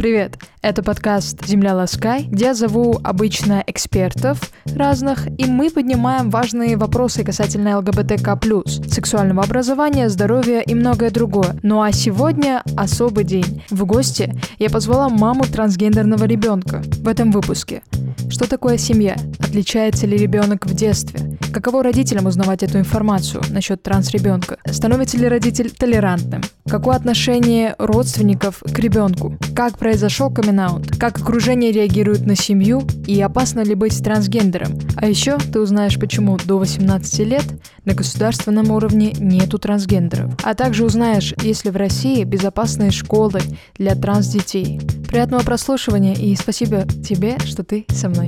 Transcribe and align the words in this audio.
Привет! 0.00 0.38
Это 0.62 0.82
подкаст 0.82 1.44
«Земля 1.44 1.74
Ласкай», 1.74 2.22
где 2.22 2.46
я 2.46 2.54
зову 2.54 2.98
обычно 3.04 3.62
экспертов 3.66 4.50
разных, 4.74 5.26
и 5.38 5.44
мы 5.44 5.68
поднимаем 5.68 6.30
важные 6.30 6.78
вопросы 6.78 7.22
касательно 7.22 7.76
ЛГБТК+, 7.76 8.40
сексуального 8.88 9.42
образования, 9.42 10.08
здоровья 10.08 10.60
и 10.60 10.74
многое 10.74 11.10
другое. 11.10 11.60
Ну 11.62 11.82
а 11.82 11.92
сегодня 11.92 12.62
особый 12.78 13.24
день. 13.24 13.62
В 13.68 13.84
гости 13.84 14.34
я 14.58 14.70
позвала 14.70 15.10
маму 15.10 15.44
трансгендерного 15.44 16.24
ребенка 16.24 16.80
в 17.02 17.06
этом 17.06 17.30
выпуске. 17.30 17.82
Что 18.30 18.48
такое 18.48 18.78
семья? 18.78 19.16
Отличается 19.40 20.06
ли 20.06 20.16
ребенок 20.16 20.64
в 20.64 20.72
детстве? 20.72 21.36
Каково 21.52 21.82
родителям 21.82 22.26
узнавать 22.26 22.62
эту 22.62 22.78
информацию 22.78 23.42
насчет 23.50 23.82
трансребенка? 23.82 24.58
Становится 24.66 25.18
ли 25.18 25.26
родитель 25.26 25.70
толерантным? 25.70 26.42
Какое 26.68 26.94
отношение 26.94 27.74
родственников 27.78 28.62
к 28.62 28.78
ребенку? 28.78 29.36
Как 29.56 29.76
произошел 29.76 30.30
камин 30.30 30.84
Как 31.00 31.18
окружение 31.18 31.72
реагирует 31.72 32.24
на 32.24 32.36
семью? 32.36 32.82
И 33.08 33.20
опасно 33.20 33.60
ли 33.60 33.74
быть 33.74 34.00
трансгендером? 34.02 34.78
А 34.96 35.06
еще 35.06 35.36
ты 35.38 35.58
узнаешь, 35.58 35.98
почему 35.98 36.38
до 36.46 36.58
18 36.58 37.18
лет 37.20 37.44
на 37.84 37.94
государственном 37.94 38.70
уровне 38.70 39.12
нету 39.18 39.58
трансгендеров. 39.58 40.34
А 40.44 40.54
также 40.54 40.84
узнаешь, 40.84 41.34
есть 41.42 41.64
ли 41.64 41.70
в 41.72 41.76
России 41.76 42.22
безопасные 42.22 42.92
школы 42.92 43.40
для 43.76 43.96
транс-детей. 43.96 44.80
Приятного 45.08 45.42
прослушивания 45.42 46.14
и 46.14 46.36
спасибо 46.36 46.86
тебе, 46.86 47.36
что 47.44 47.64
ты 47.64 47.86
со 47.88 48.08
мной. 48.08 48.19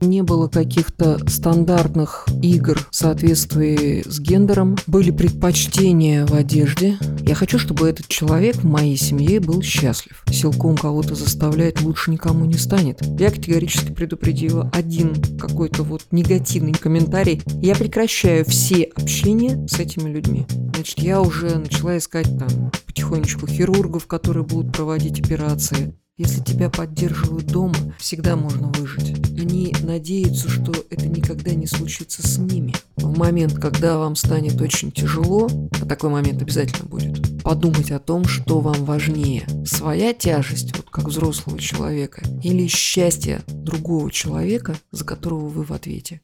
Не 0.00 0.22
было 0.22 0.48
каких-то 0.48 1.18
стандартных 1.28 2.26
игр 2.40 2.78
в 2.90 2.96
соответствии 2.96 4.08
с 4.08 4.20
гендером. 4.20 4.76
Были 4.86 5.10
предпочтения 5.10 6.24
в 6.24 6.34
одежде. 6.34 6.96
Я 7.20 7.34
хочу, 7.34 7.58
чтобы 7.58 7.88
этот 7.88 8.08
человек 8.08 8.56
в 8.56 8.64
моей 8.64 8.96
семье 8.96 9.40
был 9.40 9.60
счастлив. 9.60 10.22
Силком 10.30 10.76
кого-то 10.76 11.14
заставлять 11.14 11.82
лучше 11.82 12.10
никому 12.10 12.46
не 12.46 12.54
станет. 12.54 13.02
Я 13.18 13.30
категорически 13.30 13.92
предупредила 13.92 14.70
один 14.72 15.14
какой-то 15.36 15.82
вот 15.82 16.06
негативный 16.10 16.72
комментарий. 16.72 17.42
Я 17.60 17.74
прекращаю 17.74 18.44
все 18.44 18.84
общения 18.84 19.66
с 19.66 19.78
этими 19.78 20.08
людьми. 20.08 20.46
Значит, 20.74 21.00
я 21.00 21.20
уже 21.20 21.58
начала 21.58 21.98
искать 21.98 22.28
там 22.38 22.70
потихонечку 22.86 23.46
хирургов, 23.46 24.06
которые 24.06 24.44
будут 24.44 24.72
проводить 24.72 25.20
операции. 25.20 25.94
Если 26.18 26.42
тебя 26.42 26.68
поддерживают 26.68 27.46
дома, 27.46 27.76
всегда 27.96 28.34
можно 28.34 28.68
выжить. 28.72 29.16
Они 29.38 29.72
надеются, 29.84 30.48
что 30.48 30.72
это 30.90 31.06
никогда 31.06 31.52
не 31.52 31.68
случится 31.68 32.26
с 32.26 32.38
ними. 32.38 32.74
В 32.96 33.16
момент, 33.16 33.54
когда 33.54 33.98
вам 33.98 34.16
станет 34.16 34.60
очень 34.60 34.90
тяжело, 34.90 35.48
а 35.80 35.86
такой 35.86 36.10
момент 36.10 36.42
обязательно 36.42 36.88
будет, 36.88 37.42
подумать 37.44 37.92
о 37.92 38.00
том, 38.00 38.24
что 38.24 38.58
вам 38.58 38.84
важнее. 38.84 39.46
Своя 39.64 40.12
тяжесть, 40.12 40.76
вот 40.76 40.90
как 40.90 41.04
взрослого 41.04 41.56
человека, 41.56 42.20
или 42.42 42.66
счастье 42.66 43.42
другого 43.46 44.10
человека, 44.10 44.76
за 44.90 45.04
которого 45.04 45.46
вы 45.46 45.62
в 45.62 45.72
ответе. 45.72 46.20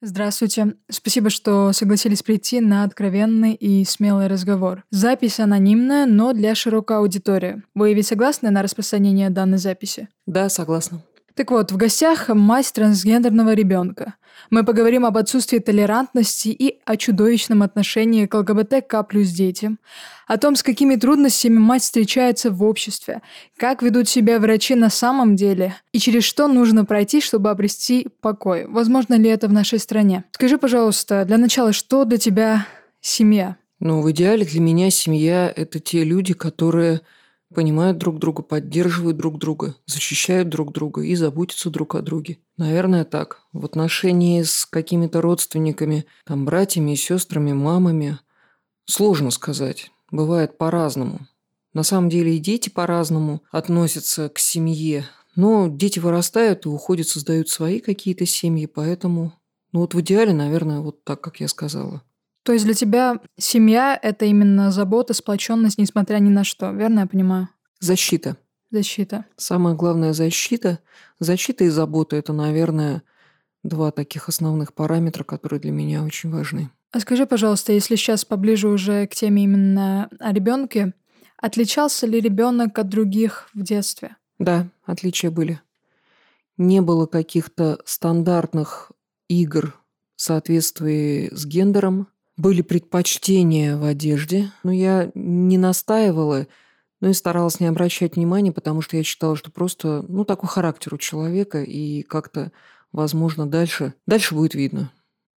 Здравствуйте. 0.00 0.74
Спасибо, 0.88 1.28
что 1.28 1.72
согласились 1.72 2.22
прийти 2.22 2.60
на 2.60 2.84
откровенный 2.84 3.54
и 3.54 3.84
смелый 3.84 4.28
разговор. 4.28 4.84
Запись 4.90 5.40
анонимная, 5.40 6.06
но 6.06 6.32
для 6.32 6.54
широкой 6.54 6.98
аудитории. 6.98 7.62
Вы 7.74 7.94
ведь 7.94 8.06
согласны 8.06 8.50
на 8.50 8.62
распространение 8.62 9.28
данной 9.30 9.58
записи? 9.58 10.08
Да, 10.26 10.48
согласна. 10.48 11.02
Так 11.38 11.52
вот, 11.52 11.70
в 11.70 11.76
гостях 11.76 12.30
мать 12.30 12.72
трансгендерного 12.74 13.54
ребенка. 13.54 14.14
Мы 14.50 14.64
поговорим 14.64 15.06
об 15.06 15.16
отсутствии 15.16 15.60
толерантности 15.60 16.48
и 16.48 16.80
о 16.84 16.96
чудовищном 16.96 17.62
отношении 17.62 18.26
к 18.26 18.34
ЛГБТК 18.34 19.04
плюс 19.04 19.28
детям, 19.28 19.78
о 20.26 20.36
том, 20.36 20.56
с 20.56 20.64
какими 20.64 20.96
трудностями 20.96 21.58
мать 21.58 21.82
встречается 21.82 22.50
в 22.50 22.64
обществе, 22.64 23.22
как 23.56 23.84
ведут 23.84 24.08
себя 24.08 24.40
врачи 24.40 24.74
на 24.74 24.90
самом 24.90 25.36
деле 25.36 25.76
и 25.92 26.00
через 26.00 26.24
что 26.24 26.48
нужно 26.48 26.84
пройти, 26.84 27.20
чтобы 27.20 27.50
обрести 27.50 28.08
покой. 28.20 28.66
Возможно 28.66 29.14
ли 29.14 29.30
это 29.30 29.46
в 29.46 29.52
нашей 29.52 29.78
стране? 29.78 30.24
Скажи, 30.32 30.58
пожалуйста, 30.58 31.24
для 31.24 31.38
начала, 31.38 31.72
что 31.72 32.04
для 32.04 32.18
тебя 32.18 32.66
семья? 33.00 33.58
Ну, 33.78 34.02
в 34.02 34.10
идеале 34.10 34.44
для 34.44 34.60
меня 34.60 34.90
семья– 34.90 35.52
это 35.56 35.78
те 35.78 36.02
люди, 36.02 36.34
которые 36.34 37.02
понимают 37.54 37.98
друг 37.98 38.18
друга, 38.18 38.42
поддерживают 38.42 39.16
друг 39.16 39.38
друга, 39.38 39.74
защищают 39.86 40.48
друг 40.48 40.72
друга 40.72 41.02
и 41.02 41.14
заботятся 41.14 41.70
друг 41.70 41.94
о 41.94 42.02
друге. 42.02 42.38
Наверное, 42.56 43.04
так. 43.04 43.42
В 43.52 43.64
отношении 43.64 44.42
с 44.42 44.66
какими-то 44.66 45.20
родственниками, 45.20 46.04
там, 46.24 46.44
братьями, 46.44 46.94
сестрами, 46.94 47.52
мамами, 47.52 48.18
сложно 48.84 49.30
сказать. 49.30 49.90
Бывает 50.10 50.58
по-разному. 50.58 51.26
На 51.74 51.82
самом 51.82 52.08
деле 52.08 52.36
и 52.36 52.38
дети 52.38 52.68
по-разному 52.68 53.42
относятся 53.50 54.28
к 54.28 54.38
семье. 54.38 55.06
Но 55.36 55.68
дети 55.68 55.98
вырастают 55.98 56.66
и 56.66 56.68
уходят, 56.68 57.08
создают 57.08 57.48
свои 57.48 57.80
какие-то 57.80 58.26
семьи, 58.26 58.66
поэтому... 58.66 59.32
Ну 59.72 59.80
вот 59.80 59.94
в 59.94 60.00
идеале, 60.00 60.32
наверное, 60.32 60.80
вот 60.80 61.04
так, 61.04 61.20
как 61.20 61.40
я 61.40 61.48
сказала. 61.48 62.02
То 62.42 62.52
есть 62.52 62.64
для 62.64 62.74
тебя 62.74 63.20
семья— 63.36 63.98
это 64.02 64.24
именно 64.24 64.70
забота, 64.70 65.14
сплоченность, 65.14 65.78
несмотря 65.78 66.18
ни 66.18 66.30
на 66.30 66.44
что, 66.44 66.70
верно 66.70 67.00
я 67.00 67.06
понимаю? 67.06 67.48
Защита. 67.80 68.36
Защита. 68.70 69.24
Самое 69.36 69.76
главное— 69.76 70.12
защита. 70.14 70.78
Защита 71.20 71.64
и 71.64 71.68
забота— 71.68 72.16
это, 72.18 72.32
наверное, 72.32 73.02
два 73.62 73.90
таких 73.90 74.28
основных 74.28 74.74
параметра, 74.74 75.24
которые 75.24 75.60
для 75.60 75.72
меня 75.72 76.02
очень 76.02 76.30
важны. 76.30 76.70
А 76.90 77.00
скажи, 77.00 77.26
пожалуйста, 77.26 77.72
если 77.72 77.96
сейчас 77.96 78.24
поближе 78.24 78.68
уже 78.68 79.06
к 79.06 79.14
теме 79.14 79.44
именно 79.44 80.08
о 80.18 80.32
ребенке, 80.32 80.94
отличался 81.36 82.06
ли 82.06 82.20
ребенок 82.20 82.78
от 82.78 82.88
других 82.88 83.50
в 83.54 83.62
детстве? 83.62 84.16
Да, 84.38 84.68
отличия 84.84 85.30
были. 85.30 85.60
Не 86.56 86.80
было 86.80 87.06
каких-то 87.06 87.78
стандартных 87.84 88.92
игр 89.28 89.74
в 90.16 90.22
соответствии 90.22 91.28
с 91.32 91.46
гендером 91.46 92.08
были 92.38 92.62
предпочтения 92.62 93.76
в 93.76 93.84
одежде, 93.84 94.50
но 94.62 94.72
я 94.72 95.10
не 95.14 95.58
настаивала, 95.58 96.46
но 97.00 97.10
и 97.10 97.12
старалась 97.12 97.60
не 97.60 97.66
обращать 97.66 98.16
внимания, 98.16 98.52
потому 98.52 98.80
что 98.80 98.96
я 98.96 99.02
считала, 99.02 99.36
что 99.36 99.50
просто, 99.50 100.04
ну, 100.08 100.24
такой 100.24 100.48
характер 100.48 100.94
у 100.94 100.98
человека, 100.98 101.62
и 101.62 102.02
как-то, 102.02 102.52
возможно, 102.92 103.46
дальше, 103.46 103.92
дальше 104.06 104.34
будет 104.34 104.54
видно. 104.54 104.90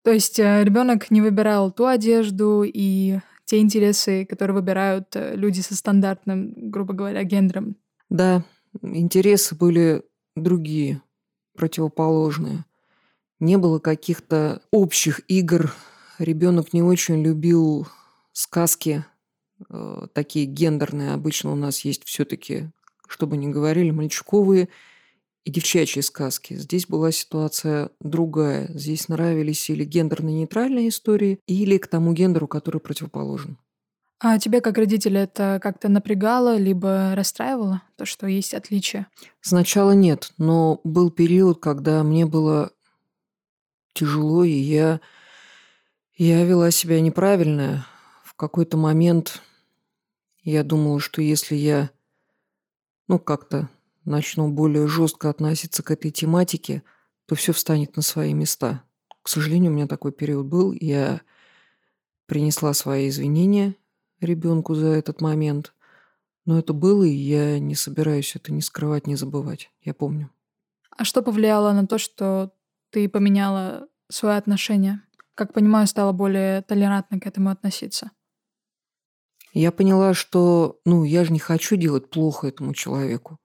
То 0.04 0.12
есть 0.12 0.40
э, 0.40 0.64
ребенок 0.64 1.12
не 1.12 1.22
выбирал 1.22 1.72
ту 1.72 1.86
одежду 1.86 2.64
и 2.64 3.20
те 3.46 3.60
интересы, 3.60 4.26
которые 4.26 4.56
выбирают 4.56 5.08
э, 5.16 5.36
люди 5.36 5.62
со 5.62 5.76
стандартным, 5.76 6.54
грубо 6.72 6.94
говоря, 6.94 7.24
гендером. 7.24 7.76
Да, 8.10 8.44
интересы 8.82 9.56
были 9.56 10.04
другие, 10.36 11.02
противоположные. 11.56 12.66
Не 13.40 13.58
было 13.58 13.80
каких-то 13.80 14.62
общих 14.72 15.22
игр 15.28 15.74
ребенок 16.22 16.74
не 16.74 16.82
очень 16.82 17.24
любил 17.24 17.88
сказки 18.32 19.06
э, 19.70 20.08
такие 20.14 20.46
гендерные. 20.46 21.14
Обычно 21.14 21.52
у 21.52 21.56
нас 21.56 21.82
есть 21.82 22.04
все-таки, 22.06 22.70
чтобы 23.08 23.38
не 23.38 23.48
говорили, 23.48 23.92
мальчуковые 23.92 24.70
и 25.44 25.52
девчачьи 25.52 26.02
сказки. 26.02 26.54
Здесь 26.54 26.88
была 26.88 27.12
ситуация 27.12 27.90
другая. 28.00 28.70
Здесь 28.74 29.09
нравились 29.09 29.70
или 29.70 29.84
гендерно-нейтральные 29.84 30.90
истории, 30.90 31.40
или 31.48 31.78
к 31.78 31.88
тому 31.88 32.14
гендеру, 32.14 32.48
который 32.48 32.80
противоположен. 32.80 33.58
А 34.24 34.38
тебя 34.38 34.62
как 34.62 34.78
родителя 34.78 35.24
это 35.24 35.59
как-то 35.62 35.90
напрягало, 35.90 36.56
либо 36.56 37.14
расстраивало, 37.16 37.82
то, 37.98 38.06
что 38.06 38.28
есть 38.28 38.53
отличия? 38.53 39.08
Сначала 39.42 39.94
нет, 39.94 40.32
но 40.38 40.80
был 40.84 41.09
период, 41.09 41.59
когда 41.59 42.03
мне 42.03 42.28
было 42.28 42.72
тяжело, 43.94 44.44
и 44.44 44.52
я 44.52 45.02
я 46.24 46.46
вела 46.46 46.70
себя 46.70 47.02
неправильно. 47.02 47.88
В 48.24 48.36
какой-то 48.36 48.78
момент 48.78 49.42
я 50.44 50.64
думала, 50.64 51.00
что 51.00 51.20
если 51.20 51.56
я, 51.56 51.90
ну, 53.08 53.18
как-то 53.18 53.70
начну 54.06 54.47
более 54.52 54.88
жестко 54.88 55.32
относиться 55.32 55.82
к 55.82 55.90
этой 55.90 56.12
тематике, 56.12 56.84
то 57.26 57.34
все 57.34 57.53
встанет 57.53 57.96
на 57.96 58.03
свои 58.03 58.35
места. 58.35 58.84
К 59.23 59.29
сожалению, 59.29 59.72
у 59.72 59.73
меня 59.73 59.88
такой 59.88 60.12
период 60.12 60.46
был. 60.46 60.73
Я 60.73 61.22
принесла 62.28 62.76
свои 62.76 63.09
извинения 63.09 63.73
ребенку 64.20 64.76
за 64.76 64.90
этот 64.90 65.22
момент. 65.22 65.73
Но 66.46 66.59
это 66.59 66.73
было, 66.73 67.03
и 67.03 67.09
я 67.09 67.58
не 67.58 67.73
собираюсь 67.73 68.35
это 68.35 68.53
не 68.53 68.62
скрывать, 68.62 69.08
не 69.08 69.16
забывать. 69.16 69.72
Я 69.82 69.96
помню. 69.96 70.29
А 70.91 71.03
что 71.03 71.23
повлияло 71.23 71.72
на 71.72 71.88
то, 71.88 71.97
что 71.97 72.53
ты 72.91 73.09
поменяла 73.09 73.88
свое 74.08 74.38
отношение? 74.38 75.02
Как 75.41 75.53
понимаю, 75.53 75.88
стала 75.88 76.11
более 76.11 76.61
толерантно 76.61 77.20
к 77.20 77.26
этому 77.26 77.49
относиться? 77.49 78.11
Я 79.53 79.72
поняла, 79.72 80.14
что, 80.14 80.79
ну, 80.85 81.03
я 81.03 81.26
же 81.26 81.34
не 81.34 81.40
хочу 81.40 81.78
делать 81.78 82.11
плохо 82.11 82.47
этому 82.47 82.76
человеку. 82.76 83.40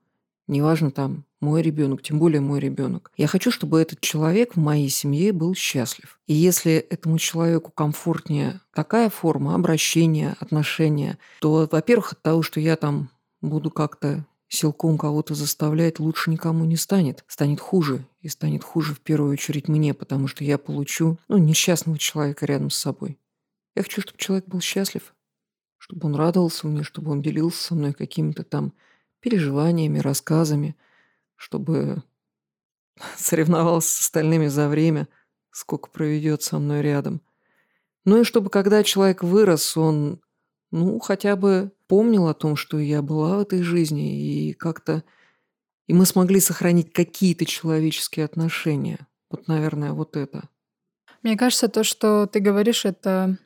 Неважно 0.46 0.90
там, 0.90 1.24
мой 1.40 1.62
ребенок, 1.62 2.02
тем 2.02 2.18
более 2.18 2.42
мой 2.42 2.60
ребенок. 2.60 3.12
Я 3.16 3.28
хочу, 3.28 3.50
чтобы 3.50 3.80
этот 3.80 4.00
человек 4.00 4.56
в 4.56 4.60
моей 4.60 4.90
семье 4.90 5.32
был 5.32 5.54
счастлив. 5.54 6.20
И 6.26 6.34
если 6.34 6.74
этому 6.74 7.16
человеку 7.16 7.72
комфортнее 7.72 8.60
такая 8.74 9.08
форма 9.08 9.54
обращения, 9.54 10.36
отношения, 10.38 11.16
то, 11.40 11.66
во-первых, 11.72 12.12
от 12.12 12.20
того, 12.20 12.42
что 12.42 12.60
я 12.60 12.76
там 12.76 13.08
буду 13.40 13.70
как-то 13.70 14.26
силком 14.48 14.98
кого-то 14.98 15.34
заставлять 15.34 15.98
лучше 15.98 16.30
никому 16.30 16.64
не 16.64 16.76
станет. 16.76 17.24
Станет 17.26 17.60
хуже. 17.60 18.06
И 18.20 18.28
станет 18.28 18.64
хуже 18.64 18.94
в 18.94 19.00
первую 19.00 19.32
очередь 19.32 19.68
мне, 19.68 19.94
потому 19.94 20.26
что 20.26 20.44
я 20.44 20.58
получу, 20.58 21.18
ну, 21.28 21.38
несчастного 21.38 21.98
человека 21.98 22.46
рядом 22.46 22.70
с 22.70 22.76
собой. 22.76 23.18
Я 23.74 23.82
хочу, 23.82 24.00
чтобы 24.00 24.18
человек 24.18 24.46
был 24.46 24.60
счастлив, 24.60 25.14
чтобы 25.78 26.06
он 26.06 26.14
радовался 26.14 26.66
мне, 26.66 26.82
чтобы 26.82 27.12
он 27.12 27.22
делился 27.22 27.62
со 27.62 27.74
мной 27.74 27.92
какими-то 27.92 28.42
там 28.42 28.72
переживаниями, 29.20 29.98
рассказами, 29.98 30.76
чтобы 31.36 32.02
соревновался 33.16 33.88
с 33.88 34.00
остальными 34.00 34.46
за 34.46 34.68
время, 34.68 35.08
сколько 35.50 35.90
проведет 35.90 36.42
со 36.42 36.58
мной 36.58 36.82
рядом. 36.82 37.20
Ну 38.04 38.20
и 38.20 38.24
чтобы 38.24 38.50
когда 38.50 38.82
человек 38.82 39.22
вырос, 39.22 39.76
он, 39.76 40.20
ну, 40.76 40.98
хотя 40.98 41.36
бы 41.36 41.72
помнил 41.88 42.28
о 42.28 42.34
том, 42.34 42.54
что 42.54 42.78
я 42.78 43.00
была 43.00 43.38
в 43.38 43.40
этой 43.40 43.62
жизни, 43.62 44.48
и 44.48 44.52
как-то... 44.52 45.04
И 45.86 45.94
мы 45.94 46.04
смогли 46.04 46.38
сохранить 46.38 46.92
какие-то 46.92 47.46
человеческие 47.46 48.26
отношения. 48.26 49.06
Вот, 49.30 49.48
наверное, 49.48 49.92
вот 49.92 50.16
это. 50.16 50.48
Мне 51.22 51.36
кажется, 51.36 51.68
то, 51.68 51.82
что 51.82 52.26
ты 52.26 52.40
говоришь, 52.40 52.84
это 52.84 53.38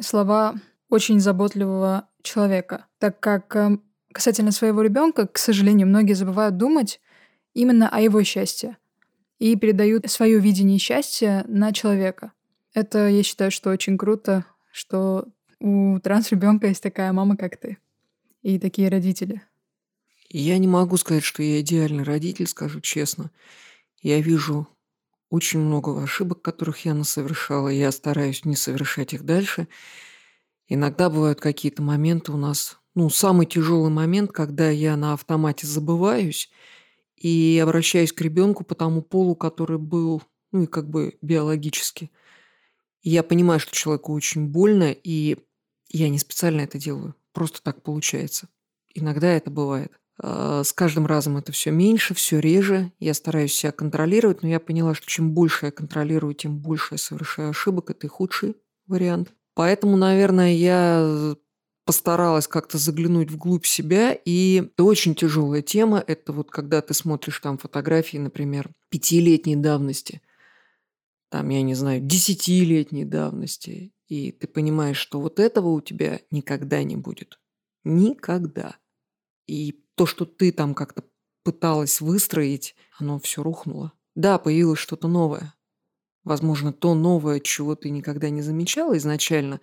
слова 0.00 0.54
очень 0.88 1.18
заботливого 1.18 2.08
человека, 2.22 2.86
так 2.98 3.18
как 3.18 3.56
эм, 3.56 3.82
касательно 4.12 4.52
своего 4.52 4.82
ребенка, 4.82 5.26
к 5.26 5.38
сожалению, 5.38 5.88
многие 5.88 6.12
забывают 6.12 6.56
думать 6.56 7.00
именно 7.52 7.88
о 7.88 8.00
его 8.00 8.22
счастье 8.22 8.76
и 9.38 9.56
передают 9.56 10.08
свое 10.10 10.38
видение 10.38 10.78
счастья 10.78 11.44
на 11.48 11.72
человека. 11.72 12.32
Это, 12.74 13.08
я 13.08 13.22
считаю, 13.22 13.50
что 13.50 13.70
очень 13.70 13.98
круто, 13.98 14.44
что 14.70 15.26
у 15.60 15.98
транс-ребенка 16.00 16.68
есть 16.68 16.82
такая 16.82 17.12
мама, 17.12 17.36
как 17.36 17.56
ты, 17.58 17.78
и 18.42 18.58
такие 18.58 18.88
родители. 18.88 19.42
Я 20.28 20.58
не 20.58 20.68
могу 20.68 20.96
сказать, 20.96 21.24
что 21.24 21.42
я 21.42 21.60
идеальный 21.60 22.04
родитель, 22.04 22.46
скажу 22.46 22.80
честно. 22.80 23.30
Я 24.00 24.20
вижу 24.20 24.68
очень 25.28 25.60
много 25.60 26.02
ошибок, 26.02 26.42
которых 26.42 26.84
я 26.84 26.94
насовершала, 26.94 27.68
и 27.68 27.78
я 27.78 27.92
стараюсь 27.92 28.44
не 28.44 28.56
совершать 28.56 29.12
их 29.12 29.24
дальше. 29.24 29.68
Иногда 30.68 31.10
бывают 31.10 31.40
какие-то 31.40 31.82
моменты 31.82 32.32
у 32.32 32.36
нас, 32.36 32.78
ну, 32.94 33.10
самый 33.10 33.46
тяжелый 33.46 33.90
момент, 33.90 34.32
когда 34.32 34.70
я 34.70 34.96
на 34.96 35.14
автомате 35.14 35.66
забываюсь 35.66 36.50
и 37.16 37.60
обращаюсь 37.62 38.12
к 38.12 38.20
ребенку 38.20 38.64
по 38.64 38.74
тому 38.74 39.02
полу, 39.02 39.34
который 39.36 39.78
был, 39.78 40.22
ну, 40.52 40.64
и 40.64 40.66
как 40.66 40.88
бы 40.88 41.18
биологически. 41.22 42.10
Я 43.02 43.22
понимаю, 43.22 43.60
что 43.60 43.74
человеку 43.74 44.12
очень 44.12 44.46
больно, 44.48 44.92
и 44.92 45.38
я 45.98 46.08
не 46.08 46.18
специально 46.18 46.62
это 46.62 46.78
делаю. 46.78 47.14
Просто 47.32 47.62
так 47.62 47.82
получается. 47.82 48.48
Иногда 48.94 49.28
это 49.28 49.50
бывает. 49.50 49.92
А, 50.22 50.62
с 50.64 50.72
каждым 50.72 51.06
разом 51.06 51.36
это 51.36 51.52
все 51.52 51.70
меньше, 51.70 52.14
все 52.14 52.40
реже. 52.40 52.92
Я 52.98 53.14
стараюсь 53.14 53.54
себя 53.54 53.72
контролировать, 53.72 54.42
но 54.42 54.48
я 54.48 54.60
поняла, 54.60 54.94
что 54.94 55.06
чем 55.06 55.32
больше 55.32 55.66
я 55.66 55.72
контролирую, 55.72 56.34
тем 56.34 56.58
больше 56.58 56.94
я 56.94 56.98
совершаю 56.98 57.50
ошибок. 57.50 57.90
Это 57.90 58.06
и 58.06 58.10
худший 58.10 58.56
вариант. 58.86 59.32
Поэтому, 59.54 59.96
наверное, 59.96 60.52
я 60.52 61.34
постаралась 61.84 62.46
как-то 62.46 62.78
заглянуть 62.78 63.30
вглубь 63.30 63.66
себя, 63.66 64.12
и 64.12 64.70
это 64.72 64.84
очень 64.84 65.14
тяжелая 65.14 65.62
тема. 65.62 66.02
Это 66.06 66.32
вот 66.32 66.50
когда 66.50 66.82
ты 66.82 66.94
смотришь 66.94 67.40
там 67.40 67.58
фотографии, 67.58 68.16
например, 68.16 68.70
пятилетней 68.90 69.56
давности, 69.56 70.22
там, 71.30 71.48
я 71.48 71.62
не 71.62 71.74
знаю, 71.74 72.00
десятилетней 72.00 73.04
давности, 73.04 73.92
и 74.10 74.32
ты 74.32 74.48
понимаешь, 74.48 74.98
что 74.98 75.20
вот 75.20 75.38
этого 75.38 75.68
у 75.68 75.80
тебя 75.80 76.20
никогда 76.32 76.82
не 76.82 76.96
будет. 76.96 77.38
Никогда. 77.84 78.76
И 79.46 79.84
то, 79.94 80.04
что 80.04 80.26
ты 80.26 80.50
там 80.50 80.74
как-то 80.74 81.04
пыталась 81.44 82.00
выстроить, 82.00 82.74
оно 82.98 83.20
все 83.20 83.42
рухнуло. 83.42 83.92
Да, 84.16 84.38
появилось 84.38 84.80
что-то 84.80 85.06
новое. 85.06 85.54
Возможно, 86.24 86.72
то 86.72 86.94
новое, 86.94 87.38
чего 87.38 87.76
ты 87.76 87.90
никогда 87.90 88.30
не 88.30 88.42
замечала 88.42 88.98
изначально, 88.98 89.60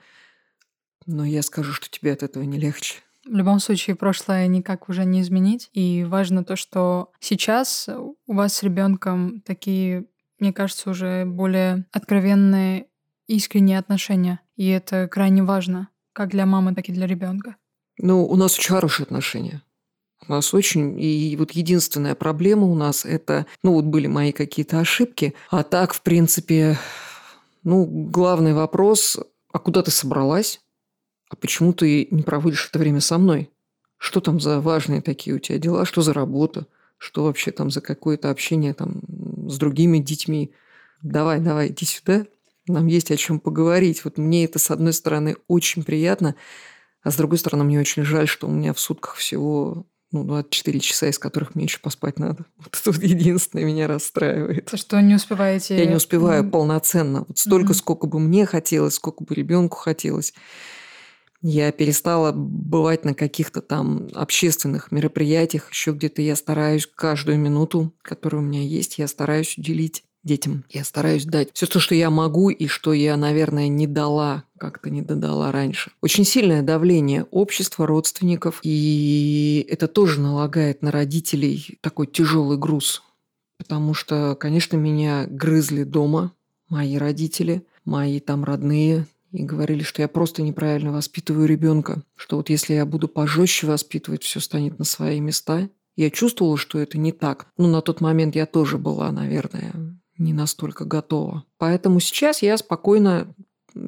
но 1.06 1.26
я 1.26 1.42
скажу, 1.42 1.74
что 1.74 1.90
тебе 1.90 2.14
от 2.14 2.24
этого 2.24 2.44
не 2.44 2.58
легче. 2.58 3.02
В 3.26 3.36
любом 3.36 3.60
случае, 3.60 3.98
прошлое 3.98 4.48
никак 4.48 4.88
уже 4.88 5.04
не 5.04 5.22
изменить. 5.22 5.70
И 5.74 6.06
важно 6.06 6.46
то, 6.46 6.56
что 6.56 7.12
сейчас 7.20 7.90
у 7.90 8.34
вас 8.34 8.56
с 8.56 8.64
ребенком 8.64 9.42
такие, 9.42 10.06
мне 10.40 10.54
кажется, 10.54 10.90
уже 10.90 11.26
более 11.26 11.86
откровенные 11.92 12.88
искренние 13.28 13.80
отношения. 13.80 14.40
И 14.56 14.68
это 14.68 15.08
крайне 15.08 15.44
важно, 15.44 15.90
как 16.14 16.30
для 16.30 16.46
мамы, 16.46 16.74
так 16.74 16.90
и 16.90 16.94
для 16.94 17.08
ребенка. 17.08 17.56
Ну, 18.00 18.26
у 18.26 18.36
нас 18.36 18.58
очень 18.58 18.74
хорошие 18.74 19.06
отношения. 19.06 19.62
У 20.28 20.32
нас 20.32 20.54
очень... 20.54 21.00
И 21.00 21.36
вот 21.38 21.52
единственная 21.52 22.16
проблема 22.16 22.64
у 22.64 22.76
нас– 22.76 23.06
это... 23.06 23.46
Ну, 23.64 23.74
вот 23.74 23.86
были 23.86 24.08
мои 24.08 24.32
какие-то 24.32 24.80
ошибки. 24.80 25.34
А 25.50 25.64
так, 25.64 25.94
в 25.94 26.02
принципе, 26.02 26.78
ну, 27.64 27.86
главный 27.86 28.54
вопрос– 28.54 29.18
а 29.58 29.60
куда 29.60 29.82
ты 29.82 29.90
собралась? 29.90 30.62
А 31.30 31.36
почему 31.36 31.74
ты 31.74 32.08
не 32.12 32.22
проводишь 32.22 32.68
это 32.70 32.78
время 32.78 33.02
со 33.02 33.18
мной? 33.18 33.50
Что 33.98 34.20
там 34.20 34.40
за 34.40 34.62
важные 34.62 35.02
такие 35.02 35.36
у 35.36 35.40
тебя 35.40 35.58
дела? 35.58 35.84
Что 35.84 36.02
за 36.02 36.14
работа? 36.14 36.68
Что 37.00 37.24
вообще 37.24 37.50
там 37.50 37.72
за 37.72 37.82
какое-то 37.82 38.30
общение 38.30 38.76
там 38.76 39.02
с 39.50 39.58
другими 39.58 39.98
детьми? 39.98 40.52
Давай, 41.02 41.40
давай, 41.40 41.70
иди 41.70 41.86
сюда 41.86 42.28
нам 42.68 42.88
есть 42.88 43.12
о 43.12 43.18
чем 43.18 43.40
поговорить. 43.40 44.04
Вот 44.04 44.18
мне 44.18 44.46
это, 44.46 44.60
с 44.60 44.72
одной 44.72 44.94
стороны, 44.94 45.38
очень 45.48 45.84
приятно, 45.84 46.36
а 47.04 47.12
с 47.12 47.16
другой 47.16 47.38
стороны, 47.38 47.64
мне 47.64 47.80
очень 47.80 48.04
жаль, 48.04 48.28
что 48.28 48.48
у 48.48 48.52
меня 48.52 48.74
в 48.74 48.80
сутках 48.80 49.16
всего 49.16 49.86
ну, 50.12 50.24
24 50.24 50.80
часа, 50.80 51.08
из 51.08 51.20
которых 51.20 51.56
мне 51.56 51.66
еще 51.66 51.80
поспать 51.80 52.20
надо. 52.20 52.46
Вот 52.58 52.78
это 52.80 52.92
вот 52.92 53.04
единственное 53.04 53.66
меня 53.66 53.88
расстраивает. 53.88 54.66
То, 54.66 54.78
что 54.78 55.02
не 55.02 55.16
успеваете... 55.16 55.78
Я 55.78 55.86
не 55.86 55.96
успеваю 55.96 56.44
mm 56.44 56.50
полноценно. 56.50 57.26
Вот 57.28 57.38
столько, 57.38 57.74
mm 57.74 57.76
сколько 57.76 58.08
бы 58.08 58.20
мне 58.20 58.46
хотелось, 58.46 58.96
сколько 58.96 59.24
бы 59.24 59.36
ребенку 59.36 59.78
хотелось. 59.78 60.34
Я 61.42 61.72
перестала 61.72 62.32
бывать 62.32 63.06
на 63.06 63.14
каких-то 63.14 63.62
там 63.62 64.08
общественных 64.16 64.92
мероприятиях, 64.92 65.70
еще 65.70 65.92
где-то 65.92 66.22
я 66.22 66.36
стараюсь 66.36 66.88
каждую 66.88 67.38
минуту, 67.38 67.94
которая 68.02 68.42
у 68.42 68.46
меня 68.46 68.62
есть, 68.62 68.98
я 68.98 69.08
стараюсь 69.08 69.56
уделить 69.56 70.04
детям. 70.28 70.64
Я 70.70 70.84
стараюсь 70.84 71.26
дать 71.26 71.50
все 71.54 71.66
то, 71.66 71.80
что 71.80 71.96
я 71.96 72.12
могу 72.12 72.50
и 72.50 72.68
что 72.68 72.94
я, 72.94 73.18
наверное, 73.18 73.68
не 73.68 73.88
дала, 73.88 74.44
как-то 74.60 74.92
не 74.92 75.02
додала 75.02 75.52
раньше. 75.52 75.92
Очень 76.02 76.26
сильное 76.26 76.62
давление 76.62 77.26
общества, 77.32 77.88
родственников, 77.88 78.60
и 78.62 79.66
это 79.68 79.88
тоже 79.88 80.22
налагает 80.22 80.84
на 80.84 80.92
родителей 80.92 81.80
такой 81.82 82.06
тяжелый 82.06 82.60
груз. 82.60 83.02
Потому 83.58 83.96
что, 83.96 84.36
конечно, 84.36 84.78
меня 84.78 85.26
грызли 85.28 85.84
дома 85.84 86.34
мои 86.70 86.98
родители, 86.98 87.66
мои 87.86 88.20
там 88.20 88.44
родные, 88.44 89.08
и 89.32 89.44
говорили, 89.44 89.84
что 89.84 90.02
я 90.02 90.08
просто 90.08 90.42
неправильно 90.42 90.92
воспитываю 90.92 91.48
ребенка, 91.48 92.02
что 92.16 92.38
вот 92.38 92.50
если 92.50 92.74
я 92.74 92.86
буду 92.86 93.08
пожестче 93.08 93.68
воспитывать, 93.68 94.24
все 94.24 94.40
станет 94.40 94.80
на 94.80 94.86
свои 94.86 95.20
места. 95.20 95.70
Я 95.96 96.12
чувствовала, 96.12 96.58
что 96.58 96.80
это 96.80 96.98
не 96.98 97.12
так. 97.12 97.48
Ну, 97.58 97.68
на 97.68 97.82
тот 97.82 98.02
момент 98.02 98.36
я 98.36 98.46
тоже 98.46 98.78
была, 98.78 99.12
наверное, 99.12 99.87
не 100.18 100.34
настолько 100.34 100.86
готова. 100.86 101.44
Поэтому 101.58 102.00
сейчас 102.00 102.42
я 102.42 102.58
спокойно 102.58 103.34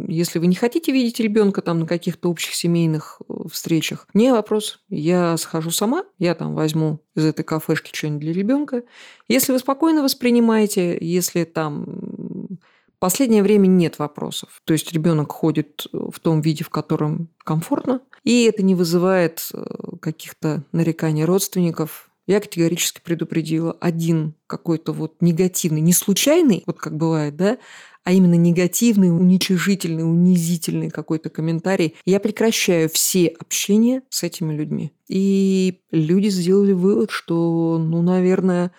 если 0.07 0.39
вы 0.39 0.47
не 0.47 0.55
хотите 0.55 0.91
видеть 0.91 1.19
ребенка 1.19 1.61
там 1.61 1.79
на 1.79 1.87
каких-то 1.87 2.29
общих 2.29 2.53
семейных 2.53 3.21
э, 3.27 3.33
встречах, 3.51 4.07
не 4.13 4.31
вопрос. 4.31 4.83
Я 4.89 5.35
схожу 5.37 5.71
сама, 5.71 6.03
я 6.17 6.35
там 6.35 6.53
возьму 6.53 6.99
из 7.15 7.25
этой 7.25 7.43
кафешки 7.43 7.95
что-нибудь 7.95 8.21
для 8.21 8.33
ребенка. 8.33 8.83
Если 9.27 9.51
вы 9.51 9.59
спокойно 9.59 10.03
воспринимаете, 10.03 10.97
если 11.01 11.43
там 11.43 12.59
последнее 12.99 13.43
время 13.43 13.67
нет 13.67 13.97
вопросов. 13.97 14.61
То 14.65 14.73
есть 14.73 14.91
ребенок 14.91 15.31
ходит 15.31 15.87
в 15.91 16.19
том 16.19 16.41
виде, 16.41 16.63
в 16.63 16.69
котором 16.69 17.29
комфортно, 17.43 18.01
и 18.23 18.43
это 18.43 18.61
не 18.61 18.75
вызывает 18.75 19.47
э, 19.53 19.65
каких-то 20.01 20.63
нареканий 20.71 21.23
родственников, 21.23 22.08
я 22.29 22.39
категорически 22.39 23.01
предупредила 23.03 23.75
один 23.79 24.35
какой-то 24.45 24.93
вот 24.93 25.15
негативный, 25.19 25.81
не 25.81 25.93
случайный, 25.93 26.61
вот 26.67 26.77
как 26.77 26.95
бывает, 26.95 27.35
да, 27.35 27.57
а 28.03 28.11
именно 28.11 28.35
негативный, 28.35 29.09
уничижительный, 29.09 30.03
унизительный 30.03 30.91
какой-то 30.91 31.29
комментарий, 31.29 31.95
я 32.05 32.19
прекращаю 32.19 32.87
все 32.89 33.27
общения 33.27 34.03
с 34.09 34.21
этими 34.21 34.53
людьми. 34.53 34.91
И 35.07 35.81
люди 35.91 36.29
сделали 36.29 36.71
вывод, 36.71 37.09
что, 37.09 37.79
ну, 37.79 38.03
наверное, 38.03 38.71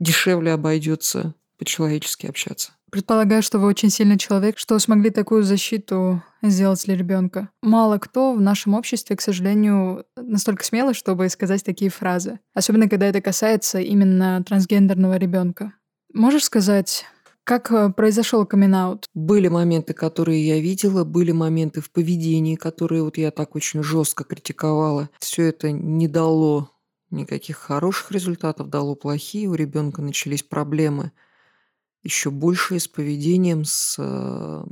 дешевле 0.00 0.52
обойдется 0.52 1.34
по-человечески 1.58 2.26
общаться. 2.26 2.72
Предполагаю, 2.90 3.42
что 3.42 3.58
вы 3.58 3.66
очень 3.66 3.90
сильный 3.90 4.16
человек, 4.16 4.58
что 4.58 4.78
смогли 4.78 5.10
такую 5.10 5.42
защиту 5.42 6.22
сделать 6.42 6.84
для 6.84 6.96
ребенка. 6.96 7.50
Мало 7.62 7.98
кто 7.98 8.32
в 8.32 8.40
нашем 8.40 8.74
обществе, 8.74 9.16
к 9.16 9.20
сожалению, 9.20 10.04
настолько 10.16 10.64
смелый, 10.64 10.94
чтобы 10.94 11.28
сказать 11.28 11.64
такие 11.64 11.90
фразы. 11.90 12.38
Особенно, 12.54 12.88
когда 12.88 13.06
это 13.06 13.20
касается 13.20 13.80
именно 13.80 14.42
трансгендерного 14.44 15.16
ребенка. 15.16 15.72
Можешь 16.14 16.44
сказать, 16.44 17.04
как 17.46 17.70
э, 17.70 17.92
произошел 17.92 18.46
камин 18.46 18.74
-аут? 18.74 19.04
Были 19.14 19.48
моменты, 19.48 19.92
которые 19.92 20.46
я 20.46 20.60
видела, 20.60 21.04
были 21.04 21.32
моменты 21.32 21.80
в 21.80 21.90
поведении, 21.90 22.56
которые 22.56 23.02
вот 23.02 23.18
я 23.18 23.30
так 23.30 23.54
очень 23.54 23.82
жестко 23.82 24.24
критиковала. 24.24 25.10
Все 25.20 25.44
это 25.44 25.70
не 25.70 26.08
дало 26.08 26.70
никаких 27.10 27.56
хороших 27.56 28.10
результатов, 28.10 28.68
дало 28.68 28.94
плохие. 28.94 29.48
У 29.48 29.54
ребенка 29.54 30.02
начались 30.02 30.42
проблемы 30.42 31.12
еще 32.06 32.30
больше 32.30 32.78
с 32.78 32.86
поведением, 32.86 33.64
с 33.64 33.96
э, 33.98 34.64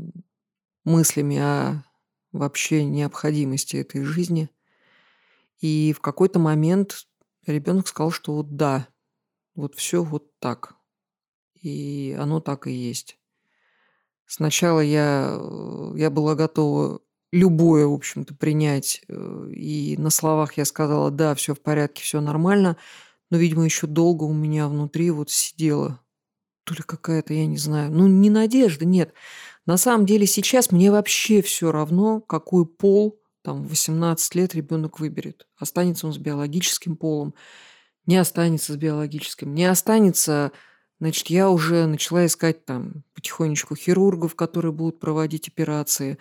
мыслями 0.85 1.39
о 1.39 1.85
вообще 2.33 2.85
необходимости 2.85 3.77
этой 3.77 4.05
жизни. 4.05 4.51
И 5.61 5.93
в 5.93 6.01
какой-то 6.01 6.39
момент 6.39 7.07
ребенок 7.47 7.89
сказал, 7.89 8.13
что 8.13 8.35
вот 8.35 8.57
да, 8.57 8.87
вот 9.55 9.75
все 9.75 10.03
вот 10.03 10.39
так. 10.39 10.77
И 11.61 12.17
оно 12.19 12.41
так 12.41 12.67
и 12.67 12.73
есть. 12.73 13.19
Сначала 14.27 14.81
я, 14.81 15.37
э, 15.37 15.93
я 15.97 16.11
была 16.11 16.37
готова 16.37 17.01
любое, 17.33 17.87
в 17.87 17.95
общем-то, 17.95 18.35
принять. 18.37 19.03
Э, 19.09 19.51
и 19.53 19.97
на 19.99 20.11
словах 20.11 20.57
я 20.57 20.65
сказала, 20.65 21.11
да, 21.11 21.35
все 21.35 21.55
в 21.55 21.61
порядке, 21.61 22.05
все 22.05 22.21
нормально. 22.21 22.77
Но, 23.31 23.39
видимо, 23.39 23.65
еще 23.65 23.89
долго 23.89 24.23
у 24.23 24.33
меня 24.33 24.69
внутри 24.69 25.11
вот 25.11 25.31
сидела 25.31 26.01
то 26.65 26.75
ли 26.75 26.83
какая-то, 26.85 27.35
я 27.35 27.47
не 27.47 27.59
знаю, 27.59 27.93
ну, 27.93 28.07
не 28.07 28.31
надежда, 28.31 28.85
нет. 28.85 29.13
На 29.67 29.77
самом 29.77 30.07
деле 30.07 30.27
сейчас 30.27 30.73
мне 30.73 30.91
вообще 30.91 31.43
все 31.43 31.73
равно, 31.73 32.21
какой 32.21 32.67
пол 32.67 33.21
там 33.43 33.65
в 33.65 33.69
18 33.69 34.35
лет 34.35 34.55
ребенок 34.55 35.01
выберет. 35.01 35.47
Останется 35.59 36.07
он 36.07 36.13
с 36.13 36.19
биологическим 36.19 36.97
полом, 36.97 37.35
не 38.07 38.17
останется 38.17 38.73
с 38.73 38.77
биологическим, 38.77 39.55
не 39.55 39.65
останется 39.65 40.53
Значит, 41.01 41.27
я 41.27 41.51
уже 41.51 41.87
начала 41.87 42.25
искать 42.25 42.65
там 42.65 43.05
потихонечку 43.15 43.75
хирургов, 43.75 44.35
которые 44.37 44.73
будут 44.73 45.01
проводить 45.01 45.49
операции. 45.49 46.19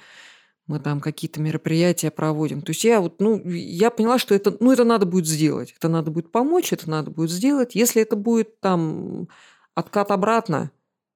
Мы 0.65 0.79
там 0.79 1.00
какие-то 1.00 1.41
мероприятия 1.41 2.09
проводим. 2.09 2.62
То 2.62 2.71
есть 2.71 2.83
я 2.83 3.00
вот, 3.00 3.21
ну, 3.21 3.41
я 3.45 3.91
поняла, 3.91 4.17
что 4.17 4.33
это, 4.33 4.55
ну, 4.59 4.71
это 4.71 4.83
надо 4.83 5.05
будет 5.05 5.27
сделать. 5.27 5.73
Это 5.77 5.89
надо 5.89 6.09
будет 6.09 6.31
помочь, 6.31 6.73
это 6.73 6.89
надо 6.89 7.12
будет 7.12 7.29
сделать. 7.29 7.75
Если 7.75 8.01
это 8.01 8.15
будет 8.15 8.59
там 8.62 9.27
откат 9.75 10.11
обратно, 10.11 10.71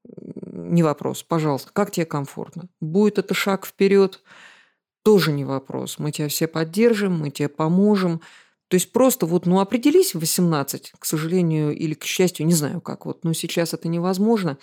не 0.05 0.83
вопрос, 0.83 1.23
пожалуйста, 1.23 1.71
как 1.73 1.91
тебе 1.91 2.05
комфортно. 2.05 2.69
Будет 2.81 3.19
это 3.19 3.33
шаг 3.33 3.65
вперед, 3.65 4.21
тоже 5.03 5.31
не 5.31 5.45
вопрос. 5.45 5.99
Мы 5.99 6.11
тебя 6.11 6.27
все 6.27 6.47
поддержим, 6.47 7.19
мы 7.19 7.29
тебе 7.29 7.49
поможем. 7.49 8.21
То 8.67 8.75
есть 8.75 8.91
просто 8.91 9.25
вот, 9.25 9.45
ну, 9.45 9.59
определись 9.59 10.13
в 10.13 10.19
18, 10.19 10.93
к 10.99 11.05
сожалению, 11.05 11.75
или 11.75 11.93
к 11.93 12.03
счастью, 12.03 12.45
не 12.45 12.53
знаю 12.53 12.81
как, 12.81 13.05
вот, 13.05 13.23
но 13.23 13.33
сейчас 13.33 13.73
это 13.73 13.87
невозможно. 13.87 14.57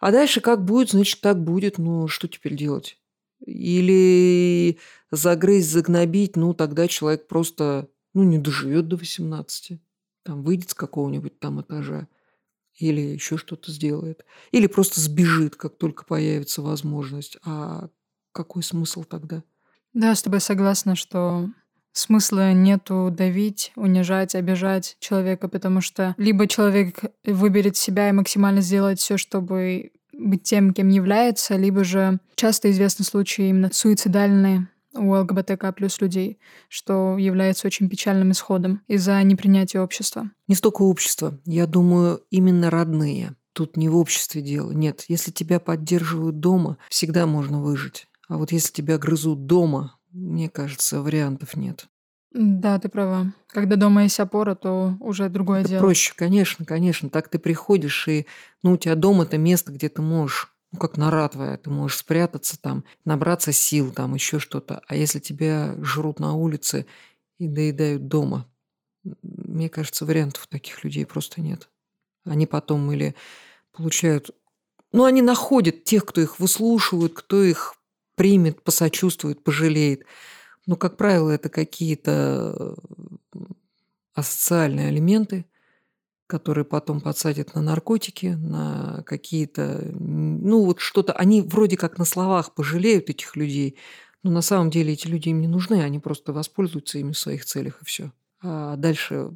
А 0.00 0.10
дальше 0.10 0.40
как 0.40 0.64
будет, 0.64 0.90
значит, 0.90 1.20
так 1.20 1.42
будет, 1.42 1.78
ну, 1.78 2.08
что 2.08 2.28
теперь 2.28 2.56
делать? 2.56 2.98
Или 3.44 4.78
загрызть, 5.10 5.70
загнобить, 5.70 6.36
ну, 6.36 6.54
тогда 6.54 6.88
человек 6.88 7.26
просто, 7.26 7.88
ну, 8.14 8.22
не 8.22 8.38
доживет 8.38 8.88
до 8.88 8.96
18, 8.96 9.78
там, 10.22 10.42
выйдет 10.42 10.70
с 10.70 10.74
какого-нибудь 10.74 11.38
там 11.38 11.60
этажа, 11.60 12.08
или 12.76 13.00
еще 13.00 13.36
что-то 13.36 13.70
сделает, 13.70 14.24
или 14.50 14.66
просто 14.66 15.00
сбежит, 15.00 15.56
как 15.56 15.76
только 15.76 16.04
появится 16.04 16.62
возможность. 16.62 17.38
А 17.44 17.88
какой 18.32 18.62
смысл 18.62 19.04
тогда? 19.04 19.42
Да, 19.92 20.14
с 20.14 20.22
тобой 20.22 20.40
согласна, 20.40 20.96
что 20.96 21.48
смысла 21.92 22.52
нету 22.52 23.10
давить, 23.16 23.72
унижать, 23.76 24.34
обижать 24.34 24.96
человека, 24.98 25.48
потому 25.48 25.80
что 25.80 26.14
либо 26.18 26.48
человек 26.48 27.00
выберет 27.24 27.76
себя 27.76 28.08
и 28.08 28.12
максимально 28.12 28.60
сделает 28.60 28.98
все, 28.98 29.16
чтобы 29.16 29.92
быть 30.12 30.42
тем, 30.42 30.72
кем 30.72 30.88
является, 30.88 31.56
либо 31.56 31.84
же 31.84 32.18
часто 32.34 32.70
известны 32.70 33.04
случаи 33.04 33.48
именно 33.48 33.70
суицидальные 33.72 34.68
у 34.94 35.14
ЛГБТК 35.14 35.72
плюс 35.72 36.00
людей, 36.00 36.38
что 36.68 37.18
является 37.18 37.66
очень 37.66 37.88
печальным 37.88 38.32
исходом 38.32 38.82
из-за 38.86 39.22
непринятия 39.22 39.80
общества. 39.80 40.30
Не 40.48 40.54
столько 40.54 40.82
общества, 40.82 41.38
я 41.44 41.66
думаю, 41.66 42.22
именно 42.30 42.70
родные. 42.70 43.34
Тут 43.52 43.76
не 43.76 43.88
в 43.88 43.96
обществе 43.96 44.42
дело. 44.42 44.72
Нет, 44.72 45.04
если 45.08 45.30
тебя 45.30 45.60
поддерживают 45.60 46.40
дома, 46.40 46.76
всегда 46.88 47.26
можно 47.26 47.60
выжить. 47.60 48.08
А 48.28 48.36
вот 48.36 48.52
если 48.52 48.72
тебя 48.72 48.98
грызут 48.98 49.46
дома, 49.46 49.96
мне 50.10 50.48
кажется, 50.48 51.00
вариантов 51.00 51.56
нет. 51.56 51.86
Да, 52.32 52.80
ты 52.80 52.88
права. 52.88 53.32
Когда 53.46 53.76
дома 53.76 54.02
есть 54.02 54.18
опора, 54.18 54.56
то 54.56 54.96
уже 54.98 55.28
другое 55.28 55.60
Это 55.60 55.68
дело. 55.68 55.80
проще, 55.80 56.12
конечно, 56.16 56.64
конечно. 56.64 57.08
Так 57.08 57.28
ты 57.28 57.38
приходишь, 57.38 58.08
и 58.08 58.26
ну, 58.64 58.72
у 58.72 58.76
тебя 58.76 58.96
дом– 58.96 59.20
это 59.22 59.38
место, 59.38 59.70
где 59.70 59.88
ты 59.88 60.02
можешь 60.02 60.53
ну, 60.74 60.80
как 60.80 60.96
нора 60.96 61.28
твоя, 61.28 61.56
ты 61.56 61.70
можешь 61.70 61.98
спрятаться 61.98 62.60
там, 62.60 62.82
набраться 63.04 63.52
сил, 63.52 63.92
там 63.92 64.14
еще 64.14 64.40
что-то. 64.40 64.82
А 64.88 64.96
если 64.96 65.20
тебя 65.20 65.76
жрут 65.80 66.18
на 66.18 66.34
улице 66.34 66.86
и 67.38 67.46
доедают 67.46 68.08
дома, 68.08 68.50
мне 69.22 69.68
кажется, 69.68 70.04
вариантов 70.04 70.48
таких 70.48 70.82
людей 70.82 71.06
просто 71.06 71.40
нет. 71.40 71.68
Они 72.24 72.46
потом 72.46 72.90
или 72.90 73.14
получают... 73.70 74.30
Ну, 74.90 75.04
они 75.04 75.22
находят 75.22 75.84
тех, 75.84 76.04
кто 76.04 76.20
их 76.20 76.40
выслушивает, 76.40 77.14
кто 77.14 77.44
их 77.44 77.76
примет, 78.16 78.64
посочувствует, 78.64 79.44
пожалеет. 79.44 80.04
Но, 80.66 80.74
как 80.74 80.96
правило, 80.96 81.30
это 81.30 81.50
какие-то 81.50 82.76
асоциальные 84.12 84.90
элементы, 84.90 85.46
которые 86.26 86.64
потом 86.64 87.00
подсадят 87.00 87.54
на 87.54 87.62
наркотики, 87.62 88.26
на 88.26 89.02
какие-то, 89.06 89.80
ну 89.92 90.64
вот 90.64 90.80
что-то, 90.80 91.12
они 91.12 91.42
вроде 91.42 91.76
как 91.76 91.98
на 91.98 92.04
словах 92.04 92.54
пожалеют 92.54 93.10
этих 93.10 93.36
людей, 93.36 93.76
но 94.22 94.30
на 94.30 94.40
самом 94.40 94.70
деле 94.70 94.94
эти 94.94 95.06
люди 95.06 95.28
им 95.28 95.40
не 95.40 95.48
нужны, 95.48 95.82
они 95.82 95.98
просто 95.98 96.32
воспользуются 96.32 96.98
ими 96.98 97.12
в 97.12 97.18
своих 97.18 97.44
целях 97.44 97.82
и 97.82 97.84
все. 97.84 98.12
А 98.42 98.76
дальше 98.76 99.30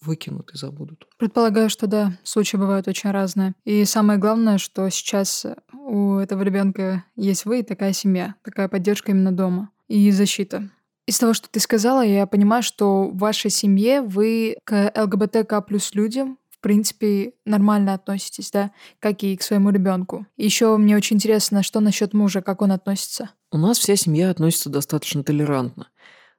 выкинут 0.00 0.52
и 0.52 0.56
забудут. 0.56 1.06
Предполагаю, 1.18 1.70
что 1.70 1.86
да, 1.86 2.18
случаи 2.22 2.56
бывают 2.56 2.88
очень 2.88 3.10
разные. 3.10 3.54
И 3.64 3.84
самое 3.84 4.18
главное, 4.18 4.58
что 4.58 4.88
сейчас 4.90 5.46
у 5.72 6.16
этого 6.16 6.42
ребенка 6.42 7.04
есть 7.16 7.44
вы 7.44 7.60
и 7.60 7.62
такая 7.62 7.92
семья, 7.92 8.34
такая 8.42 8.68
поддержка 8.68 9.12
именно 9.12 9.32
дома 9.32 9.70
и 9.88 10.10
защита. 10.10 10.70
Из 11.06 11.18
того, 11.18 11.34
что 11.34 11.48
ты 11.48 11.60
сказала, 11.60 12.04
я 12.04 12.26
понимаю, 12.26 12.62
что 12.62 13.04
в 13.04 13.18
вашей 13.18 13.50
семье 13.50 14.02
вы 14.02 14.56
к 14.64 14.92
ЛГБТК 14.96 15.62
плюс 15.62 15.94
людям 15.94 16.38
в 16.56 16.60
принципе, 16.60 17.34
нормально 17.44 17.92
относитесь, 17.92 18.50
да, 18.50 18.72
как 18.98 19.22
и 19.22 19.36
к 19.36 19.42
своему 19.42 19.70
ребенку. 19.70 20.26
Еще 20.38 20.74
мне 20.78 20.96
очень 20.96 21.16
интересно, 21.16 21.62
что 21.62 21.80
насчет 21.80 22.14
мужа, 22.14 22.40
как 22.40 22.62
он 22.62 22.72
относится? 22.72 23.30
У 23.52 23.58
нас 23.58 23.78
вся 23.78 23.94
семья 23.94 24.30
относится 24.30 24.70
достаточно 24.70 25.22
толерантно. 25.22 25.88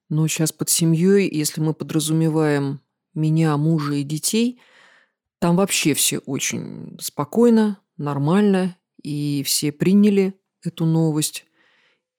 Но 0.09 0.27
сейчас 0.27 0.51
под 0.51 0.69
семьей, 0.69 1.29
если 1.31 1.61
мы 1.61 1.73
подразумеваем 1.73 2.81
меня, 3.13 3.55
мужа 3.57 3.93
и 3.93 4.03
детей, 4.03 4.59
там 5.39 5.55
вообще 5.55 5.93
все 5.93 6.17
очень 6.19 6.97
спокойно, 6.99 7.79
нормально, 7.97 8.75
и 9.03 9.43
все 9.45 9.71
приняли 9.71 10.33
эту 10.63 10.85
новость 10.85 11.45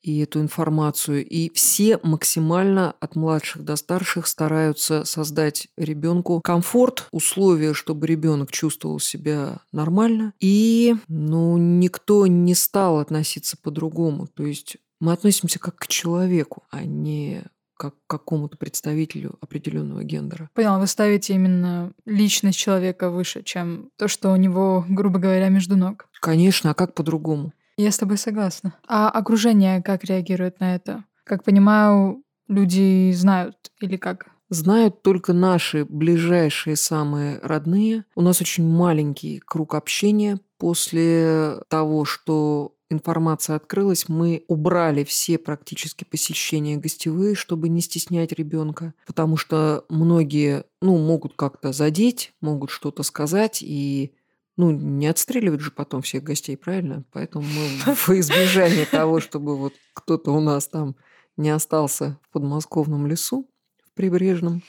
и 0.03 0.19
эту 0.21 0.41
информацию. 0.41 1.27
И 1.27 1.51
все 1.55 1.99
максимально 2.03 2.95
от 3.01 3.17
младших 3.17 3.65
до 3.65 3.77
старших 3.77 4.27
стараются 4.27 5.05
создать 5.05 5.69
ребенку 5.77 6.41
комфорт, 6.43 7.09
условия, 7.11 7.75
чтобы 7.75 8.07
ребенок 8.07 8.51
чувствовал 8.53 9.01
себя 9.01 9.59
нормально. 9.73 10.33
И 10.41 10.95
ну, 11.09 11.57
никто 11.59 12.27
не 12.27 12.55
стал 12.55 12.99
относиться 12.99 13.57
по-другому. 13.57 14.27
То 14.27 14.47
есть 14.47 14.77
мы 15.01 15.13
относимся 15.13 15.59
как 15.59 15.77
к 15.77 15.87
человеку, 15.87 16.65
а 16.71 16.85
не 16.85 17.45
как 17.79 17.95
к 17.95 18.11
какому-то 18.11 18.57
представителю 18.57 19.37
определенного 19.41 20.03
гендера. 20.03 20.51
Поняла, 20.53 20.81
вы 20.81 20.89
ставите 20.89 21.35
именно 21.35 21.93
личность 22.05 22.59
человека 22.59 23.09
выше, 23.09 23.43
чем 23.45 23.91
то, 23.97 24.09
что 24.09 24.33
у 24.33 24.37
него, 24.37 24.85
грубо 24.89 25.21
говоря, 25.21 25.49
между 25.49 25.77
ног. 25.77 26.09
Конечно, 26.21 26.73
а 26.73 26.75
как 26.75 26.95
по-другому? 26.95 27.53
Я 27.79 27.93
с 27.93 27.97
тобой 27.97 28.19
согласна. 28.19 28.75
А 28.89 29.09
окружение 29.09 29.81
как 29.83 30.03
реагирует 30.03 30.59
на 30.59 30.75
это? 30.75 31.05
Как 31.23 31.45
понимаю, 31.45 32.25
люди 32.49 33.13
знают 33.13 33.57
или 33.81 33.97
как? 33.97 34.27
Знают 34.51 35.03
только 35.03 35.33
наши 35.33 35.85
ближайшие 35.85 36.75
самые 36.75 37.39
родные. 37.41 38.05
У 38.17 38.23
нас 38.23 38.41
очень 38.41 38.69
маленький 38.69 39.39
круг 39.39 39.77
общения. 39.77 40.41
После 40.59 41.61
того, 41.69 42.05
что 42.05 42.75
информация 42.91 43.55
открылась, 43.55 44.09
мы 44.09 44.43
убрали 44.49 45.05
все 45.05 45.39
практически 45.39 46.03
посещения 46.03 46.79
гостевые, 46.79 47.37
чтобы 47.37 47.69
не 47.69 47.81
стеснять 47.81 48.33
ребенка, 48.33 48.93
потому 49.07 49.37
что 49.37 49.85
многие, 49.89 50.65
ну, 50.81 50.99
могут 50.99 51.35
как-то 51.37 51.73
задеть, 51.73 52.33
могут 52.41 52.71
что-то 52.71 53.05
сказать, 53.05 53.63
и 53.63 54.15
ну, 54.59 54.73
не 54.73 55.07
отстреливать 55.07 55.61
же 55.61 55.71
потом 55.71 56.03
всех 56.03 56.25
гостей, 56.25 56.57
правильно? 56.57 57.05
Поэтому 57.13 57.47
мы 57.47 57.95
в 57.95 58.09
избежание 58.19 58.85
того, 58.85 59.21
чтобы 59.21 59.57
вот 59.57 59.73
кто-то 59.95 60.33
у 60.33 60.41
нас 60.41 60.67
там 60.67 60.97
не 61.37 61.51
остался 61.51 62.19
в 62.23 62.33
подмосковном 62.33 63.07
лесу, 63.07 63.49
в 63.87 63.95
прибрежном, 63.95 64.63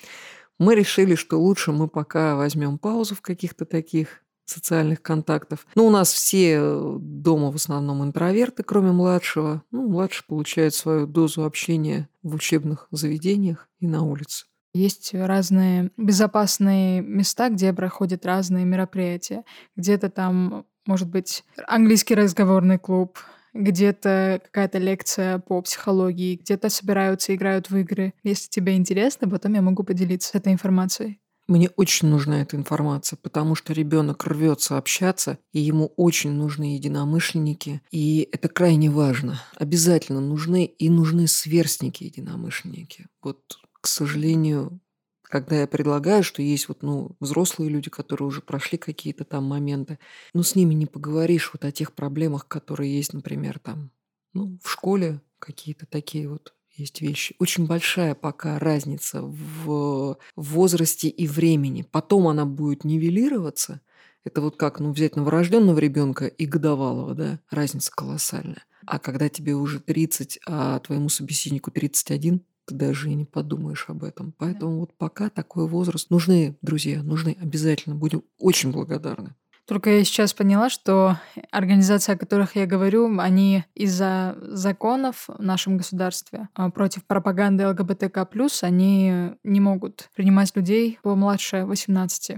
мы 0.60 0.76
решили, 0.76 1.16
что 1.16 1.42
лучше 1.42 1.72
мы 1.72 1.88
пока 1.88 2.36
возьмем 2.36 2.78
паузу 2.78 3.16
в 3.16 3.22
каких-то 3.22 3.66
таких 3.66 4.24
социальных 4.46 5.02
контактов. 5.02 5.66
Ну, 5.74 5.88
у 5.88 5.90
нас 5.90 6.14
все 6.14 6.98
дома 7.00 7.52
в 7.52 7.56
основном 7.56 8.04
интроверты, 8.04 8.62
кроме 8.62 8.92
младшего. 8.92 9.64
Ну, 9.72 9.88
младший 9.88 10.24
получает 10.28 10.76
свою 10.76 11.08
дозу 11.08 11.46
общения 11.46 12.10
в 12.22 12.36
учебных 12.36 12.88
заведениях 12.92 13.68
и 13.80 13.88
на 13.88 14.04
улице. 14.04 14.46
Есть 14.74 15.14
разные 15.14 15.92
безопасные 15.98 17.02
места, 17.02 17.50
где 17.50 17.74
проходят 17.74 18.26
разные 18.26 18.66
мероприятия. 18.66 19.44
Где-то 19.76 20.10
там 20.10 20.66
может 20.86 21.10
быть 21.10 21.44
английский 21.68 22.16
разговорный 22.16 22.78
клуб, 22.78 23.18
где-то 23.54 24.42
какая-то 24.46 24.78
лекция 24.78 25.40
по 25.40 25.62
психологии, 25.62 26.36
где-то 26.36 26.70
собираются, 26.70 27.34
играют 27.34 27.70
в 27.70 27.78
игры. 27.78 28.14
Если 28.24 28.50
тебе 28.50 28.76
интересно, 28.76 29.28
потом 29.28 29.54
я 29.54 29.62
могу 29.62 29.84
поделиться 29.84 30.38
этой 30.38 30.54
информацией. 30.54 31.20
Мне 31.48 31.70
очень 31.78 32.10
нужна 32.10 32.44
эта 32.44 32.56
информация, 32.58 33.18
потому 33.18 33.56
что 33.56 33.74
ребенок 33.74 34.28
рвется 34.28 34.78
общаться, 34.78 35.40
и 35.52 35.60
ему 35.60 35.92
очень 35.98 36.32
нужны 36.32 36.76
единомышленники, 36.76 37.82
и 37.90 38.30
это 38.32 38.50
крайне 38.50 38.92
важно. 38.92 39.42
Обязательно 39.56 40.22
нужны 40.22 40.66
и 40.66 40.90
нужны 40.92 41.28
сверстники-единомышленники. 41.28 43.08
Вот, 43.24 43.40
к 43.82 43.88
сожалению, 43.88 44.80
когда 45.24 45.60
я 45.60 45.68
предлагаю, 45.68 46.24
что 46.24 46.42
есть 46.42 46.68
вот, 46.68 46.82
ну, 46.82 47.16
взрослые 47.20 47.70
люди, 47.70 47.90
которые 47.90 48.28
уже 48.28 48.42
прошли 48.42 48.78
какие-то 48.78 49.26
там 49.26 49.46
моменты, 49.46 50.00
ну, 50.34 50.44
с 50.44 50.56
ними 50.56 50.74
не 50.74 50.86
поговоришь 50.86 51.52
вот 51.54 51.66
о 51.66 51.72
тех 51.72 51.94
проблемах, 51.94 52.48
которые 52.48 52.96
есть, 52.96 53.14
например, 53.14 53.60
там, 53.60 53.92
ну, 54.34 54.58
в 54.64 54.70
школе 54.70 55.22
какие-то 55.40 55.86
такие 55.86 56.28
вот 56.28 56.54
есть 56.80 57.02
вещи. 57.02 57.36
Очень 57.40 57.68
большая 57.68 58.16
пока 58.16 58.58
разница 58.58 59.22
в 59.22 60.18
возрасте 60.36 61.10
и 61.10 61.28
времени. 61.28 61.84
Потом 61.84 62.28
она 62.28 62.46
будет 62.46 62.84
нивелироваться. 62.84 63.82
Это 64.24 64.42
вот 64.42 64.58
как 64.58 64.80
ну, 64.80 64.92
взять 64.92 65.16
новорожденного 65.16 65.80
ребенка 65.80 66.26
и 66.26 66.46
годовалого, 66.46 67.16
да, 67.16 67.40
разница 67.50 67.92
колоссальная. 67.92 68.64
А 68.86 69.00
когда 69.00 69.30
тебе 69.30 69.56
уже 69.56 69.80
30, 69.80 70.40
а 70.46 70.80
твоему 70.80 71.10
собеседнику 71.10 71.72
31, 71.72 72.42
ты 72.70 72.76
даже 72.76 73.10
и 73.10 73.16
не 73.16 73.26
подумаешь 73.26 73.86
об 73.88 74.04
этом. 74.04 74.34
Поэтому 74.38 74.80
вот 74.80 74.94
пока 74.98 75.30
такой 75.30 75.68
возраст 75.68 76.10
нужны, 76.10 76.58
друзья, 76.62 77.02
нужны 77.02 77.36
обязательно. 77.42 77.96
Будем 77.96 78.24
очень 78.38 78.72
благодарны. 78.72 79.36
Только 79.66 79.92
я 79.92 80.04
сейчас 80.04 80.34
поняла, 80.34 80.70
что 80.70 81.20
организации, 81.52 82.14
о 82.14 82.18
которых 82.18 82.56
я 82.56 82.66
говорю, 82.66 83.20
они 83.20 83.66
из-за 83.76 84.36
законов 84.42 85.26
в 85.28 85.42
нашем 85.42 85.78
государстве 85.78 86.50
а, 86.56 86.72
против 86.72 87.06
пропаганды 87.06 87.68
ЛГБТК+, 87.68 88.28
они 88.62 89.36
не 89.44 89.60
могут 89.60 90.10
принимать 90.16 90.56
людей 90.56 90.98
помладше 91.04 91.66
18. 91.66 92.38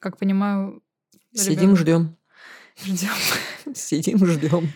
Как 0.00 0.18
понимаю... 0.18 0.82
Сидим, 1.32 1.76
ждем. 1.76 2.16
Ждем. 2.84 3.10
Сидим, 3.74 4.26
ждем. 4.26 4.68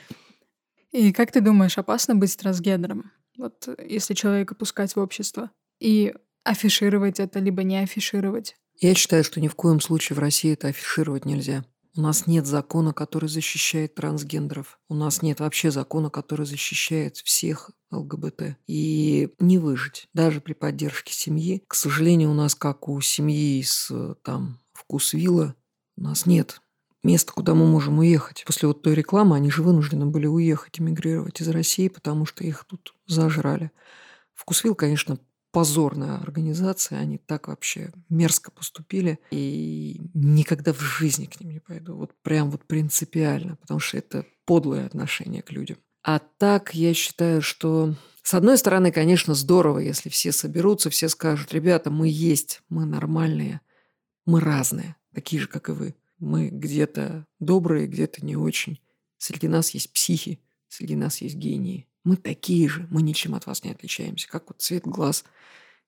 И 0.92 1.12
как 1.12 1.32
ты 1.32 1.40
думаешь, 1.40 1.78
опасно 1.78 2.14
быть 2.14 2.37
трансгендером? 2.37 3.11
Вот 3.40 3.68
если 3.82 4.12
человека 4.12 4.54
пускать 4.54 4.94
в 4.94 5.00
общество 5.00 5.50
и 5.80 6.14
афишировать 6.44 7.20
это, 7.20 7.38
либо 7.38 7.62
не 7.62 7.78
афишировать? 7.78 8.54
Я 8.78 8.94
считаю, 8.94 9.25
что 9.25 9.40
ни 9.40 9.49
в 9.49 9.54
коем 9.54 9.80
случае 9.80 10.16
в 10.16 10.20
России 10.20 10.52
это 10.52 10.68
афишировать 10.68 11.25
нельзя. 11.25 11.64
У 11.97 12.02
нас 12.02 12.26
нет 12.26 12.47
закона, 12.47 12.92
который 12.92 13.30
защищает 13.30 13.94
трансгендеров. 13.94 14.78
У 14.88 14.94
нас 14.94 15.23
нет 15.23 15.40
вообще 15.40 15.70
закона, 15.70 16.11
который 16.11 16.44
защищает 16.44 17.16
всех 17.16 17.70
ЛГБТ. 17.90 18.59
И 18.66 19.30
не 19.38 19.59
выжить, 19.59 20.06
даже 20.12 20.40
при 20.40 20.52
поддержке 20.52 21.14
семьи. 21.14 21.64
К 21.66 21.75
сожалению, 21.75 22.30
у 22.30 22.35
нас, 22.35 22.54
как 22.54 22.88
у 22.88 23.00
семьи 23.00 23.59
из 23.61 23.90
там 24.23 24.61
Вкусвилла, 24.73 25.56
у 25.97 26.02
нас 26.02 26.26
нет 26.26 26.61
места, 27.02 27.33
куда 27.33 27.54
мы 27.54 27.66
можем 27.66 27.99
уехать. 27.99 28.45
После 28.47 28.69
вот 28.69 28.83
той 28.83 28.95
рекламы 28.95 29.37
они 29.37 29.50
же 29.50 29.62
вынуждены 29.62 30.07
были 30.07 30.26
уехать, 30.26 30.80
эмигрировать 30.80 31.40
из 31.40 31.49
России, 31.49 31.88
потому 31.88 32.26
что 32.26 32.45
их 32.45 32.64
тут 32.64 32.95
зажрали. 33.07 33.71
Вкусвилл, 34.35 34.75
конечно, 34.75 35.19
позорная 35.52 36.19
организация, 36.19 36.99
они 36.99 37.19
так 37.19 37.49
вообще 37.49 37.92
мерзко 38.09 38.50
поступили, 38.50 39.19
и 39.30 40.00
никогда 40.14 40.73
в 40.73 40.80
жизни 40.80 41.26
к 41.26 41.40
ним 41.40 41.50
не 41.50 41.61
пойду. 41.61 41.97
Вот 41.97 42.12
прям 42.23 42.50
вот 42.50 42.64
принципиально, 42.66 43.56
потому 43.56 43.80
что 43.80 43.99
это 43.99 44.25
подлое 44.45 44.86
отношение 44.86 45.43
к 45.43 45.50
людям. 45.50 45.78
А 46.02 46.19
так 46.19 46.75
я 46.75 46.95
считаю, 46.95 47.43
что 47.43 47.95
с 48.23 48.34
одной 48.34 48.58
стороны, 48.58 48.93
конечно, 48.93 49.34
здорово, 49.34 49.78
если 49.80 50.08
все 50.08 50.32
соберутся, 50.32 50.89
все 50.89 51.08
скажут, 51.08 51.52
ребята, 51.52 51.91
мы 51.91 52.08
есть, 52.08 52.63
мы 52.69 52.84
нормальные, 52.84 53.60
мы 54.25 54.41
разные, 54.41 54.97
такие 55.13 55.43
же, 55.43 55.49
как 55.49 55.69
и 55.69 55.73
вы. 55.73 55.95
Мы 56.21 56.49
где-то 56.49 57.26
добрые, 57.39 57.87
где-то 57.87 58.25
не 58.25 58.37
очень. 58.37 58.78
Среди 59.19 59.49
нас 59.49 59.71
есть 59.71 59.93
психи, 59.93 60.39
среди 60.69 60.95
нас 60.95 61.21
есть 61.23 61.35
гении. 61.35 61.87
Мы 62.04 62.17
такие 62.17 62.69
же, 62.69 62.87
мы 62.91 63.02
ничем 63.02 63.35
от 63.35 63.47
вас 63.47 63.65
не 63.65 63.71
отличаемся, 63.71 64.28
как 64.28 64.49
вот 64.49 64.61
цвет 64.61 64.85
глаз. 64.85 65.25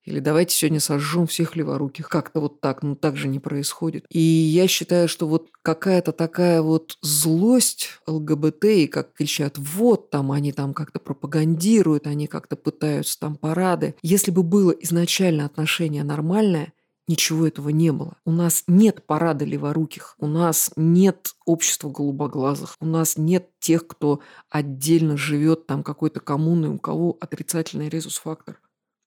Или 0.05 0.19
давайте 0.19 0.57
сегодня 0.57 0.81
сожжем 0.81 1.27
всех 1.27 1.55
леворуких. 1.55 2.09
Как-то 2.09 2.41
вот 2.41 2.61
так, 2.61 2.83
ну 2.83 2.97
так 2.97 3.17
же 3.17 3.29
не 3.29 3.39
происходит. 3.39 4.05
И 4.09 4.19
я 4.19 4.67
считаю, 4.67 5.07
что 5.07 5.29
вот 5.29 5.51
какая-то 5.63 6.13
такая 6.13 6.61
вот 6.61 6.99
злость 7.03 8.01
ЛГБТ, 8.07 8.65
и 8.65 8.87
как 8.89 9.13
кричат, 9.13 9.59
вот 9.59 10.11
там 10.11 10.33
они 10.33 10.53
там 10.53 10.75
как-то 10.75 10.99
пропагандируют, 10.99 12.07
они 12.07 12.27
как-то 12.27 12.57
пытаются 12.57 13.19
там 13.21 13.37
парады. 13.37 13.95
Если 14.03 14.33
бы 14.33 14.43
было 14.43 14.73
изначально 14.73 15.47
отношение 15.47 16.03
нормальное, 16.03 16.73
Ничего 17.13 17.47
этого 17.47 17.69
не 17.69 17.93
было. 17.93 18.17
У 18.25 18.31
нас 18.31 18.65
нет 18.67 19.05
парада 19.05 19.45
леворуких, 19.45 20.15
у 20.17 20.27
нас 20.27 20.73
нет 20.77 21.35
общества 21.45 21.91
голубоглазых, 21.91 22.75
у 22.81 22.87
нас 22.87 23.19
нет 23.19 23.51
тех, 23.59 23.87
кто 23.87 24.21
отдельно 24.49 25.19
живет 25.19 25.67
там 25.67 25.83
какой-то 25.83 26.21
коммуной, 26.21 26.71
у 26.71 26.79
кого 26.79 27.19
отрицательный 27.21 27.91
резус-фактор. 27.91 28.63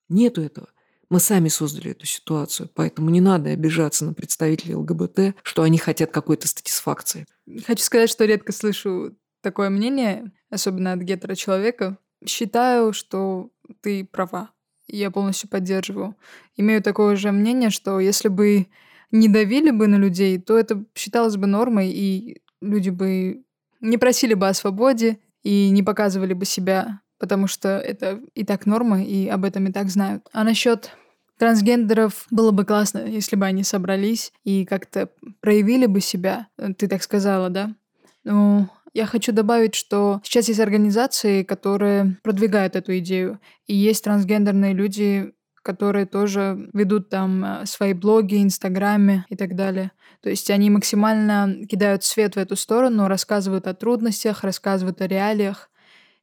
Нету 0.08 0.44
этого. 0.44 0.68
Мы 1.10 1.20
сами 1.20 1.48
создали 1.48 1.94
эту 1.94 2.06
ситуацию, 2.06 2.70
поэтому 2.76 3.10
не 3.10 3.22
надо 3.22 3.50
обижаться 3.50 4.06
на 4.06 4.14
представителей 4.14 4.76
ЛГБТ, 4.76 5.38
что 5.42 5.64
они 5.64 5.80
хотят 5.80 6.12
какой-то 6.12 6.48
статисфакции. 6.48 7.26
Хочу 7.66 7.82
сказать, 7.82 8.12
что 8.12 8.26
редко 8.26 8.52
слышу 8.52 9.18
такое 9.42 9.72
мнение, 9.72 10.32
особенно 10.52 10.92
от 10.92 11.00
гетеро-человека. 11.00 11.98
Считаю, 12.24 12.94
что 12.94 13.50
ты 13.82 14.06
права 14.06 14.52
я 14.88 15.12
полностью 15.12 15.50
поддерживаю. 15.50 16.16
Имею 16.58 16.82
такое 16.82 17.16
же 17.16 17.32
мнение, 17.32 17.70
что 17.70 18.00
если 18.00 18.28
бы 18.28 18.68
не 19.12 19.28
давили 19.28 19.72
бы 19.72 19.88
на 19.88 19.96
людей, 19.96 20.40
то 20.40 20.58
это 20.58 20.84
считалось 20.96 21.38
бы 21.38 21.48
нормой, 21.48 21.90
и 21.90 22.42
люди 22.62 22.90
бы 22.90 23.44
не 23.82 23.98
просили 23.98 24.34
бы 24.34 24.48
о 24.48 24.54
свободе 24.54 25.20
и 25.44 25.70
не 25.70 25.84
показывали 25.84 26.34
бы 26.34 26.46
себя, 26.46 27.02
потому 27.20 27.48
что 27.48 27.70
это 27.70 28.20
и 28.34 28.44
так 28.44 28.66
норма, 28.66 29.04
и 29.04 29.28
об 29.28 29.46
этом 29.46 29.68
и 29.68 29.72
так 29.72 29.90
знают. 29.90 30.28
А 30.34 30.44
насчет 30.44 30.92
трансгендеров 31.38 32.26
было 32.32 32.52
бы 32.52 32.66
классно, 32.66 33.00
если 33.00 33.36
бы 33.36 33.46
они 33.46 33.64
собрались 33.64 34.32
и 34.44 34.66
как-то 34.66 35.10
проявили 35.40 35.86
бы 35.86 36.02
себя. 36.02 36.48
Ты 36.78 36.88
так 36.88 37.04
сказала, 37.04 37.50
да? 37.50 37.76
Ну, 38.24 38.68
я 38.96 39.06
хочу 39.06 39.34
добавить, 39.34 39.76
что 39.76 40.22
сейчас 40.24 40.48
есть 40.48 40.62
организации, 40.62 41.44
которые 41.44 42.18
продвигают 42.24 42.78
эту 42.78 42.98
идею. 43.00 43.42
И 43.68 43.76
есть 43.76 44.06
трансгендерные 44.06 44.74
люди, 44.74 45.34
которые 45.64 46.06
тоже 46.06 46.70
ведут 46.72 47.10
там 47.10 47.44
э, 47.44 47.66
свои 47.66 47.92
блоги, 47.92 48.42
инстаграме 48.42 49.26
и 49.28 49.36
так 49.36 49.56
далее. 49.56 49.92
То 50.22 50.30
есть 50.30 50.50
они 50.50 50.70
максимально 50.70 51.66
кидают 51.70 52.06
свет 52.06 52.36
в 52.36 52.40
эту 52.40 52.56
сторону, 52.56 53.10
рассказывают 53.10 53.68
о 53.68 53.74
трудностях, 53.74 54.46
рассказывают 54.46 55.02
о 55.02 55.08
реалиях. 55.08 55.70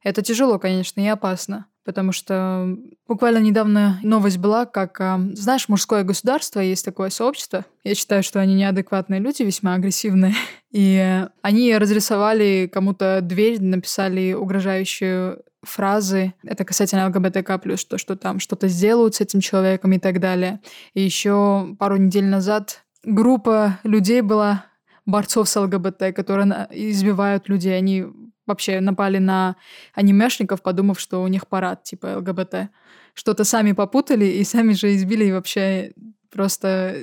Это 0.01 0.23
тяжело, 0.23 0.57
конечно, 0.57 0.99
и 0.99 1.07
опасно. 1.07 1.67
Потому 1.85 2.13
что 2.13 2.77
буквально 3.07 3.39
недавно 3.39 3.99
новость 4.03 4.37
была, 4.37 4.65
как, 4.65 4.99
а, 5.01 5.19
знаешь, 5.33 5.67
мужское 5.67 6.03
государство, 6.03 6.61
есть 6.61 6.85
такое 6.85 7.09
сообщество. 7.09 7.65
Я 7.83 7.93
считаю, 7.93 8.23
что 8.23 8.39
они 8.39 8.55
неадекватные 8.55 9.19
люди, 9.19 9.43
весьма 9.43 9.73
агрессивные. 9.73 10.33
И 10.71 11.25
они 11.41 11.77
разрисовали 11.77 12.69
кому-то 12.71 13.19
дверь, 13.21 13.61
написали 13.61 14.33
угрожающие 14.33 15.37
фразы. 15.61 16.33
Это 16.43 16.65
касательно 16.65 17.07
ЛГБТК+, 17.07 17.57
то, 17.57 17.97
что 17.97 18.15
там 18.15 18.39
что-то 18.39 18.67
сделают 18.67 19.15
с 19.15 19.21
этим 19.21 19.39
человеком 19.39 19.93
и 19.93 19.99
так 19.99 20.19
далее. 20.19 20.61
И 20.93 21.01
еще 21.01 21.75
пару 21.79 21.97
недель 21.97 22.25
назад 22.25 22.83
группа 23.03 23.79
людей 23.83 24.21
была 24.21 24.65
борцов 25.05 25.49
с 25.49 25.59
ЛГБТ, 25.59 26.15
которые 26.15 26.67
избивают 26.71 27.49
людей. 27.49 27.77
Они 27.77 28.05
вообще 28.45 28.79
напали 28.79 29.17
на 29.17 29.55
анимешников, 29.93 30.61
подумав, 30.61 30.99
что 30.99 31.23
у 31.23 31.27
них 31.27 31.47
парад 31.47 31.83
типа 31.83 32.17
ЛГБТ. 32.17 32.69
Что-то 33.13 33.43
сами 33.43 33.73
попутали 33.73 34.25
и 34.25 34.43
сами 34.43 34.73
же 34.73 34.93
избили 34.95 35.31
вообще 35.31 35.93
просто 36.31 36.95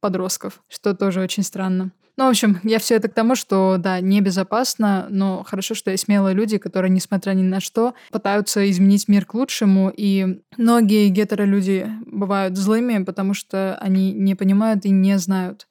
подростков, 0.00 0.62
что 0.68 0.94
тоже 0.94 1.20
очень 1.20 1.42
странно. 1.42 1.90
Ну, 2.18 2.24
в 2.24 2.28
общем, 2.30 2.60
я 2.62 2.78
все 2.78 2.94
это 2.94 3.08
к 3.08 3.14
тому, 3.14 3.34
что, 3.34 3.76
да, 3.78 4.00
небезопасно, 4.00 5.06
но 5.10 5.44
хорошо, 5.46 5.74
что 5.74 5.90
есть 5.90 6.04
смелые 6.04 6.34
люди, 6.34 6.56
которые, 6.56 6.90
несмотря 6.90 7.32
ни 7.32 7.42
на 7.42 7.60
что, 7.60 7.92
пытаются 8.10 8.70
изменить 8.70 9.06
мир 9.06 9.26
к 9.26 9.34
лучшему. 9.34 9.92
И 9.94 10.40
многие 10.56 11.08
гетеро-люди 11.08 11.90
бывают 12.06 12.56
злыми, 12.56 13.04
потому 13.04 13.34
что 13.34 13.76
они 13.82 14.12
не 14.14 14.34
понимают 14.34 14.86
и 14.86 14.90
не 14.90 15.18
знают. 15.18 15.68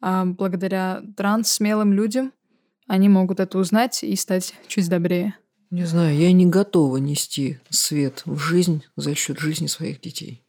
А 0.00 0.24
благодаря 0.24 1.02
транс-смелым 1.14 1.92
людям 1.92 2.32
они 2.92 3.08
могут 3.08 3.40
это 3.40 3.56
узнать 3.56 4.04
и 4.04 4.14
стать 4.16 4.52
чуть 4.68 4.90
добрее. 4.90 5.34
Не 5.70 5.86
знаю, 5.86 6.14
я 6.14 6.30
не 6.30 6.44
готова 6.44 6.98
нести 6.98 7.58
свет 7.70 8.20
в 8.26 8.36
жизнь 8.36 8.84
за 8.96 9.14
счет 9.14 9.38
жизни 9.38 9.66
своих 9.66 9.98
детей. 10.02 10.44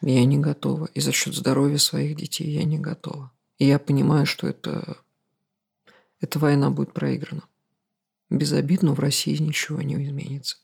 Я 0.00 0.24
не 0.24 0.38
готова. 0.38 0.88
И 0.94 1.00
за 1.00 1.10
счет 1.10 1.34
здоровья 1.34 1.78
своих 1.78 2.14
детей 2.14 2.48
я 2.48 2.62
не 2.62 2.78
готова. 2.78 3.32
И 3.58 3.66
я 3.66 3.80
понимаю, 3.80 4.24
что 4.24 4.46
это, 4.46 4.98
эта 6.20 6.38
война 6.38 6.70
будет 6.70 6.92
проиграна. 6.92 7.42
Без 8.28 8.52
обид, 8.52 8.82
но 8.82 8.94
в 8.94 9.00
России 9.00 9.36
ничего 9.42 9.82
не 9.82 9.96
изменится. 9.96 10.58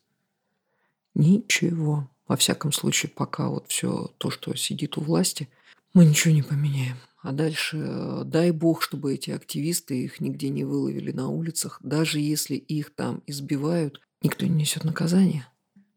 Ничего. 1.15 2.09
Во 2.29 2.37
всяком 2.37 2.71
случае, 2.71 3.11
пока 3.11 3.49
вот 3.49 3.67
все 3.67 4.13
то, 4.19 4.31
что 4.31 4.55
сидит 4.55 4.97
у 4.97 5.01
власти, 5.01 5.49
мы 5.93 6.05
ничего 6.05 6.33
не 6.33 6.43
поменяем. 6.43 6.99
А 7.27 7.33
дальше, 7.33 7.77
э, 7.77 8.23
дай 8.25 8.53
бог, 8.53 8.83
чтобы 8.83 9.13
эти 9.13 9.33
активисты 9.33 10.05
их 10.05 10.21
нигде 10.21 10.49
не 10.49 10.63
выловили 10.63 11.11
на 11.11 11.29
улицах. 11.29 11.81
Даже 11.83 12.21
если 12.21 12.55
их 12.55 12.95
там 12.95 13.21
избивают, 13.27 14.01
никто 14.23 14.47
не 14.47 14.55
несет 14.55 14.85
наказания. 14.85 15.53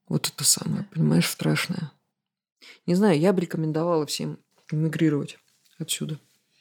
Вот 0.08 0.28
это 0.28 0.44
самое, 0.44 0.88
понимаешь, 0.92 1.30
страшное. 1.30 1.92
Не 2.88 2.96
знаю, 2.96 3.20
я 3.20 3.32
бы 3.32 3.42
рекомендовала 3.42 4.08
всем 4.08 4.40
эмигрировать 4.72 5.38
отсюда. 5.78 6.20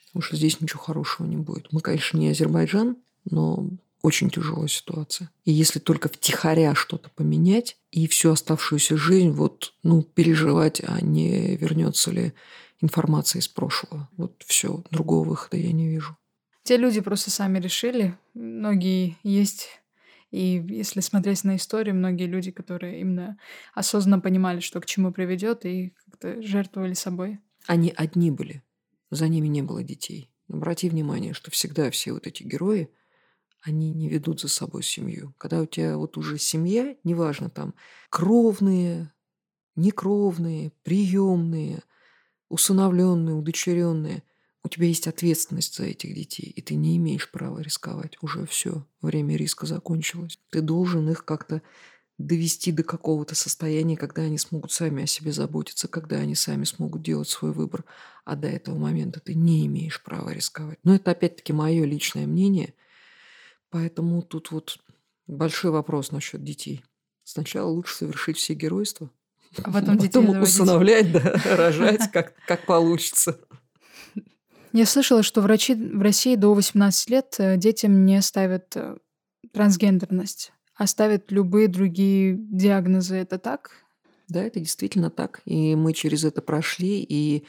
Потому 0.09 0.23
что 0.23 0.37
здесь 0.37 0.61
ничего 0.61 0.81
хорошего 0.81 1.27
не 1.27 1.39
будет. 1.39 1.73
Мы, 1.73 1.81
конечно, 1.81 2.19
не 2.19 2.29
Азербайджан, 2.29 2.99
но 3.25 3.71
очень 4.03 4.31
тяжелая 4.31 4.69
ситуация. 4.69 5.31
И 5.45 5.53
если 5.53 5.79
только 5.79 6.09
втихаря 6.09 6.75
что-то 6.75 7.11
поменять, 7.11 7.77
и 7.91 8.07
всю 8.07 8.31
оставшуюся 8.31 8.97
жизнь 8.97 9.31
вот, 9.31 9.75
ну, 9.83 10.03
переживать, 10.03 10.81
а 10.87 11.01
не 11.01 11.57
вернется 11.57 12.11
ли 12.11 12.33
информация 12.81 13.41
из 13.41 13.49
прошлого. 13.49 14.09
Вот 14.17 14.43
все, 14.47 14.85
другого 14.91 15.29
выхода 15.29 15.57
я 15.57 15.73
не 15.73 15.89
вижу. 15.89 16.17
Те 16.63 16.77
люди 16.77 17.01
просто 17.01 17.31
сами 17.31 17.59
решили. 17.59 18.17
Многие 18.35 19.17
есть 19.23 19.69
и 20.31 20.63
если 20.69 21.01
смотреть 21.01 21.45
на 21.45 21.57
историю, 21.57 21.95
многие 21.95 22.27
люди, 22.27 22.51
которые 22.51 23.01
именно 23.01 23.39
осознанно 23.75 24.21
понимали, 24.21 24.61
что 24.61 24.81
к 24.81 24.87
чему 24.87 25.13
приведет, 25.13 25.65
и 25.65 25.95
как-то 26.05 26.43
жертвовали 26.43 26.95
собой. 26.95 27.39
Они 27.67 27.93
одни 27.97 28.31
были. 28.31 28.63
За 29.11 29.27
ними 29.29 29.49
не 29.49 29.63
было 29.63 29.83
детей. 29.83 30.31
Обрати 30.51 30.89
внимание, 30.89 31.33
что 31.33 31.51
всегда 31.51 31.91
все 31.91 32.13
вот 32.13 32.27
эти 32.27 32.43
герои, 32.43 32.91
они 33.63 33.93
не 33.93 34.09
ведут 34.09 34.41
за 34.41 34.49
собой 34.49 34.83
семью. 34.83 35.35
Когда 35.39 35.61
у 35.61 35.67
тебя 35.67 35.97
вот 35.97 36.17
уже 36.17 36.39
семья, 36.39 36.97
неважно 37.05 37.51
там, 37.51 37.75
кровные, 38.11 39.13
некровные, 39.77 40.73
приемные, 40.83 41.83
усыновленные, 42.49 43.35
удочеренные, 43.35 44.23
у 44.65 44.69
тебя 44.69 44.87
есть 44.87 45.07
ответственность 45.07 45.77
за 45.77 45.85
этих 45.85 46.15
детей, 46.15 46.53
и 46.55 46.61
ты 46.61 46.75
не 46.75 46.97
имеешь 46.97 47.31
права 47.31 47.61
рисковать. 47.61 48.19
Уже 48.21 48.45
все, 48.47 48.85
время 49.01 49.37
риска 49.37 49.67
закончилось. 49.67 50.39
Ты 50.51 50.61
должен 50.61 51.09
их 51.09 51.25
как-то 51.25 51.63
довести 52.19 52.73
до 52.73 52.83
какого-то 52.83 53.35
состояния, 53.37 53.97
когда 53.97 54.23
они 54.23 54.39
смогут 54.39 54.73
сами 54.73 55.05
о 55.05 55.07
себе 55.07 55.33
заботиться, 55.33 55.87
когда 55.87 56.17
они 56.17 56.35
сами 56.35 56.65
смогут 56.65 57.03
делать 57.03 57.29
свой 57.29 57.53
выбор. 57.53 57.85
А 58.25 58.35
до 58.35 58.49
этого 58.49 58.77
момента 58.77 59.21
ты 59.21 59.35
не 59.35 59.65
имеешь 59.67 60.03
права 60.03 60.31
рисковать. 60.31 60.79
Но 60.83 60.95
это 60.97 61.13
опять-таки 61.13 61.53
мое 61.53 61.85
личное 61.85 62.27
мнение. 62.27 62.75
Поэтому 63.71 64.23
тут 64.23 64.51
вот 64.51 64.79
большой 65.27 65.71
вопрос 65.71 66.13
насчет 66.13 66.43
детей. 66.43 66.85
Сначала 67.25 67.69
лучше 67.69 67.95
совершить 67.95 68.39
все 68.39 68.55
геройства, 68.55 69.11
а 69.63 69.71
потом, 69.71 69.97
а 69.97 69.99
потом 70.03 70.41
усыновлять, 70.41 71.13
да, 71.13 71.41
рожать, 71.57 72.11
как, 72.11 72.35
как 72.47 72.65
получится. 72.67 73.39
Я 74.73 74.87
слышала, 74.87 75.23
что 75.23 75.41
врачи 75.41 75.75
в 75.75 76.01
России 76.01 76.37
до 76.37 76.55
18 76.55 77.11
лет 77.11 77.35
э, 77.39 77.57
детям 77.57 78.05
не 78.05 78.21
ставят 78.21 78.77
э, 78.77 78.97
трансгендерность, 79.53 80.53
а 80.75 80.87
ставят 80.87 81.33
любые 81.33 81.69
другие 81.69 82.37
диагнозы. 82.39 83.17
Это 83.17 83.39
так? 83.39 83.71
Да, 84.29 84.43
это 84.43 84.61
действительно 84.61 85.11
так. 85.11 85.41
И 85.47 85.75
мы 85.75 85.95
через 85.95 86.25
это 86.25 86.43
прошли, 86.43 87.03
и 87.03 87.47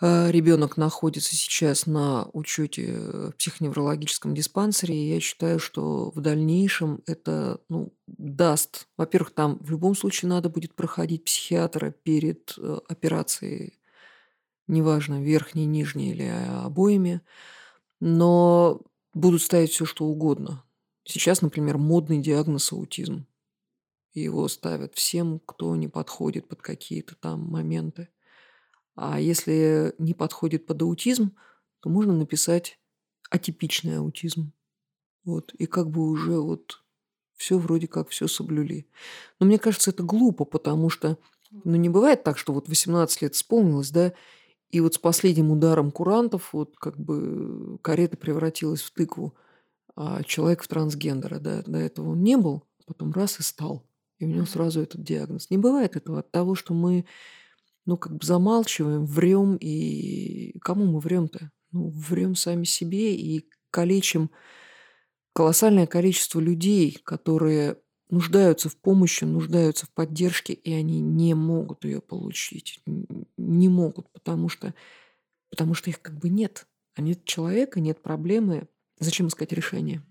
ребенок 0.00 0.76
находится 0.76 1.34
сейчас 1.34 1.86
на 1.86 2.28
учете 2.32 2.92
в 2.92 3.32
психоневрологическом 3.32 4.34
диспансере. 4.34 4.94
И 4.94 5.14
я 5.14 5.20
считаю, 5.20 5.58
что 5.58 6.10
в 6.10 6.20
дальнейшем 6.20 7.02
это 7.06 7.60
ну, 7.68 7.92
даст. 8.06 8.88
Во-первых, 8.96 9.32
там 9.32 9.58
в 9.60 9.70
любом 9.70 9.94
случае 9.94 10.28
надо 10.28 10.48
будет 10.48 10.74
проходить 10.74 11.24
психиатра 11.24 11.90
перед 11.90 12.56
операцией 12.88 13.78
неважно, 14.68 15.20
верхней, 15.22 15.64
нижней 15.64 16.10
или 16.12 16.24
обоими, 16.64 17.22
но 18.00 18.82
будут 19.14 19.42
ставить 19.42 19.70
все, 19.70 19.84
что 19.84 20.04
угодно. 20.04 20.62
Сейчас, 21.04 21.42
например, 21.42 21.78
модный 21.78 22.20
диагноз 22.20 22.72
аутизм. 22.72 23.26
Его 24.12 24.46
ставят 24.48 24.94
всем, 24.94 25.40
кто 25.44 25.74
не 25.74 25.88
подходит 25.88 26.48
под 26.48 26.60
какие-то 26.60 27.14
там 27.16 27.40
моменты. 27.50 28.08
А 29.00 29.20
если 29.20 29.94
не 29.98 30.12
подходит 30.12 30.66
под 30.66 30.82
аутизм, 30.82 31.36
то 31.78 31.88
можно 31.88 32.12
написать 32.12 32.80
атипичный 33.30 33.98
аутизм. 33.98 34.52
Вот. 35.22 35.54
И 35.54 35.66
как 35.66 35.88
бы 35.88 36.10
уже 36.10 36.40
вот 36.40 36.82
все 37.36 37.58
вроде 37.58 37.86
как 37.86 38.08
все 38.08 38.26
соблюли. 38.26 38.88
Но 39.38 39.46
мне 39.46 39.60
кажется, 39.60 39.92
это 39.92 40.02
глупо, 40.02 40.44
потому 40.44 40.90
что 40.90 41.16
ну, 41.52 41.76
не 41.76 41.88
бывает 41.88 42.24
так, 42.24 42.38
что 42.38 42.52
вот 42.52 42.68
18 42.68 43.22
лет 43.22 43.34
исполнилось, 43.36 43.92
да, 43.92 44.14
и 44.70 44.80
вот 44.80 44.94
с 44.94 44.98
последним 44.98 45.52
ударом 45.52 45.92
курантов 45.92 46.52
вот 46.52 46.76
как 46.76 46.98
бы 46.98 47.78
карета 47.82 48.16
превратилась 48.16 48.82
в 48.82 48.90
тыкву, 48.90 49.32
а 49.94 50.24
человек 50.24 50.64
в 50.64 50.66
трансгендера. 50.66 51.38
Да, 51.38 51.62
до 51.62 51.78
этого 51.78 52.10
он 52.10 52.24
не 52.24 52.36
был, 52.36 52.64
потом 52.84 53.12
раз 53.12 53.38
и 53.38 53.44
стал. 53.44 53.86
И 54.18 54.24
у 54.24 54.28
него 54.28 54.44
сразу 54.44 54.80
этот 54.80 55.04
диагноз. 55.04 55.50
Не 55.50 55.58
бывает 55.58 55.94
этого 55.94 56.18
от 56.18 56.32
того, 56.32 56.56
что 56.56 56.74
мы 56.74 57.06
ну, 57.88 57.96
как 57.96 58.14
бы 58.18 58.26
замалчиваем, 58.26 59.06
врем, 59.06 59.56
и 59.56 60.58
кому 60.60 60.84
мы 60.84 61.00
врем-то? 61.00 61.50
Ну, 61.72 61.88
врем 61.88 62.34
сами 62.34 62.64
себе 62.64 63.16
и 63.16 63.48
калечим 63.70 64.30
колоссальное 65.32 65.86
количество 65.86 66.38
людей, 66.38 67.00
которые 67.02 67.78
нуждаются 68.10 68.68
в 68.68 68.76
помощи, 68.76 69.24
нуждаются 69.24 69.86
в 69.86 69.90
поддержке, 69.90 70.52
и 70.52 70.70
они 70.74 71.00
не 71.00 71.32
могут 71.32 71.86
ее 71.86 72.02
получить. 72.02 72.82
Не 73.38 73.70
могут, 73.70 74.12
потому 74.12 74.50
что, 74.50 74.74
потому 75.48 75.72
что 75.72 75.88
их 75.88 76.02
как 76.02 76.18
бы 76.18 76.28
нет. 76.28 76.66
А 76.94 77.00
нет 77.00 77.24
человека, 77.24 77.80
нет 77.80 78.02
проблемы. 78.02 78.68
Зачем 79.00 79.28
искать 79.28 79.52
решение? 79.52 80.02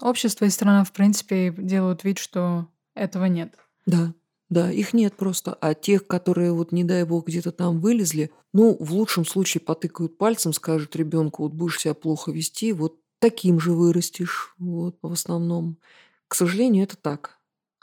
Общество 0.00 0.46
и 0.46 0.50
страна, 0.50 0.82
в 0.82 0.92
принципе, 0.92 1.54
делают 1.56 2.02
вид, 2.02 2.18
что 2.18 2.66
этого 2.96 3.26
нет. 3.26 3.54
Да, 3.86 4.14
да, 4.50 4.70
их 4.70 4.92
нет 4.92 5.16
просто. 5.16 5.54
А 5.54 5.74
тех, 5.74 6.06
которые 6.06 6.52
вот, 6.52 6.72
не 6.72 6.84
дай 6.84 7.04
бог, 7.04 7.28
где-то 7.28 7.52
там 7.52 7.80
вылезли, 7.80 8.32
ну, 8.52 8.76
в 8.78 8.92
лучшем 8.92 9.24
случае 9.24 9.60
потыкают 9.60 10.18
пальцем, 10.18 10.52
скажут 10.52 10.96
ребенку, 10.96 11.44
вот 11.44 11.52
будешь 11.52 11.80
себя 11.80 11.94
плохо 11.94 12.32
вести, 12.32 12.72
вот 12.72 12.98
таким 13.20 13.60
же 13.60 13.72
вырастешь, 13.72 14.54
вот, 14.58 14.96
в 15.02 15.12
основном. 15.12 15.78
К 16.28 16.34
сожалению, 16.34 16.84
это 16.84 16.96
так. 16.96 17.38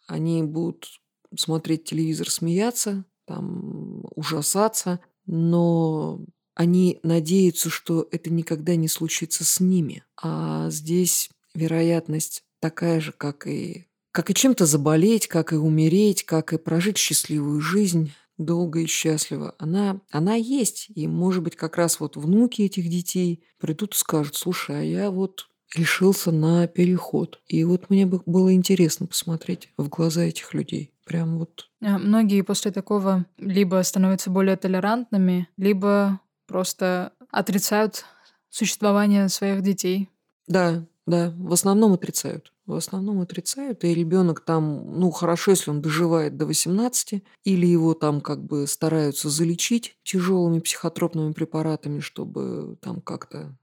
Они 0.08 0.43
будут 0.43 0.99
смотреть 1.36 1.86
телевизор, 1.86 2.30
смеяться, 2.30 3.06
там, 3.25 4.03
ужасаться, 4.15 4.99
но 5.25 6.19
они 6.53 6.99
надеются, 7.03 7.69
что 7.69 8.08
это 8.12 8.30
никогда 8.30 8.75
не 8.75 8.88
случится 8.88 9.45
с 9.45 9.60
ними. 9.60 10.03
А 10.21 10.69
здесь 10.69 11.30
вероятность 11.53 12.43
такая 12.60 12.99
же, 12.99 13.12
как 13.12 13.47
и, 13.47 13.88
как 14.17 14.32
и 14.32 14.34
чем-то 14.34 14.65
заболеть, 14.65 15.27
как 15.27 15.53
и 15.53 15.58
умереть, 15.58 16.23
как 16.23 16.51
и 16.51 16.58
прожить 16.58 16.97
счастливую 16.97 17.62
жизнь 17.62 18.13
долго 18.39 18.80
и 18.80 18.88
счастливо, 18.88 19.53
она, 19.60 20.01
она 20.10 20.34
есть. 20.34 20.88
И, 20.95 21.08
может 21.08 21.43
быть, 21.43 21.56
как 21.56 21.77
раз 21.77 21.99
вот 21.99 22.17
внуки 22.17 22.63
этих 22.63 22.89
детей 22.89 23.43
придут 23.60 23.93
и 23.93 23.97
скажут, 23.97 24.36
слушай, 24.36 24.80
а 24.80 24.82
я 24.82 25.12
вот 25.12 25.49
решился 25.75 26.32
на 26.32 26.65
переход. 26.65 27.41
И 27.45 27.63
вот 27.63 27.91
мне 27.91 28.08
бы 28.08 28.23
было 28.25 28.51
интересно 28.56 29.06
посмотреть 29.06 29.69
в 29.77 29.88
глаза 29.88 30.23
этих 30.23 30.51
людей. 30.56 30.91
Прям 31.06 31.38
вот. 31.38 31.69
А 31.84 31.99
многие 31.99 32.41
после 32.41 32.71
такого 32.71 33.23
либо 33.38 33.84
становятся 33.84 34.32
более 34.32 34.58
толерантными, 34.58 35.47
либо 35.58 36.21
просто 36.47 37.13
отрицают 37.30 38.03
существование 38.49 39.30
своих 39.30 39.62
детей. 39.62 40.10
Да, 40.47 40.88
да, 41.06 41.32
в 41.38 41.53
основном 41.53 41.93
отрицают. 41.93 42.51
В 42.67 42.73
основном 42.73 43.21
отрицают, 43.21 43.86
и 43.86 43.93
ребенок 43.93 44.41
там, 44.41 44.99
ну, 44.99 45.10
хорошо, 45.10 45.51
если 45.51 45.71
он 45.71 45.82
доживает 45.82 46.36
до 46.36 46.45
18, 46.45 47.23
или 47.45 47.65
его 47.65 47.93
там 47.93 48.19
как 48.19 48.43
бы 48.43 48.67
стараются 48.67 49.30
залечить 49.30 49.97
тяжелыми 50.03 50.60
психотропными 50.60 51.32
препаратами, 51.32 52.01
чтобы 52.01 52.77
там 52.82 52.99
как-то 52.99 53.58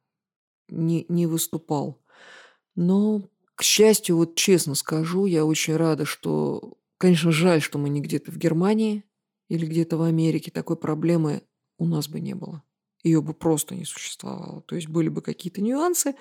не, 0.70 1.04
не 1.10 1.26
выступал. 1.26 2.00
Но, 2.76 3.28
к 3.54 3.62
счастью, 3.62 4.16
вот 4.16 4.36
честно 4.36 4.74
скажу, 4.74 5.26
я 5.26 5.44
очень 5.44 5.76
рада, 5.76 6.06
что, 6.06 6.78
конечно, 6.96 7.30
жаль, 7.30 7.60
что 7.60 7.78
мы 7.78 7.90
не 7.90 8.00
где-то 8.00 8.32
в 8.32 8.38
Германии 8.38 9.04
или 9.50 9.66
где-то 9.66 9.98
в 9.98 10.02
Америке. 10.02 10.50
Такой 10.50 10.76
проблемы 10.76 11.42
у 11.76 11.86
нас 11.86 12.08
бы 12.08 12.20
не 12.20 12.34
было. 12.34 12.62
Ее 13.04 13.20
бы 13.20 13.34
просто 13.34 13.74
не 13.74 13.84
существовало. 13.84 14.62
То 14.62 14.74
есть 14.74 14.88
были 14.88 15.08
бы 15.08 15.20
какие-то 15.20 15.60
нюансы, 15.60 16.16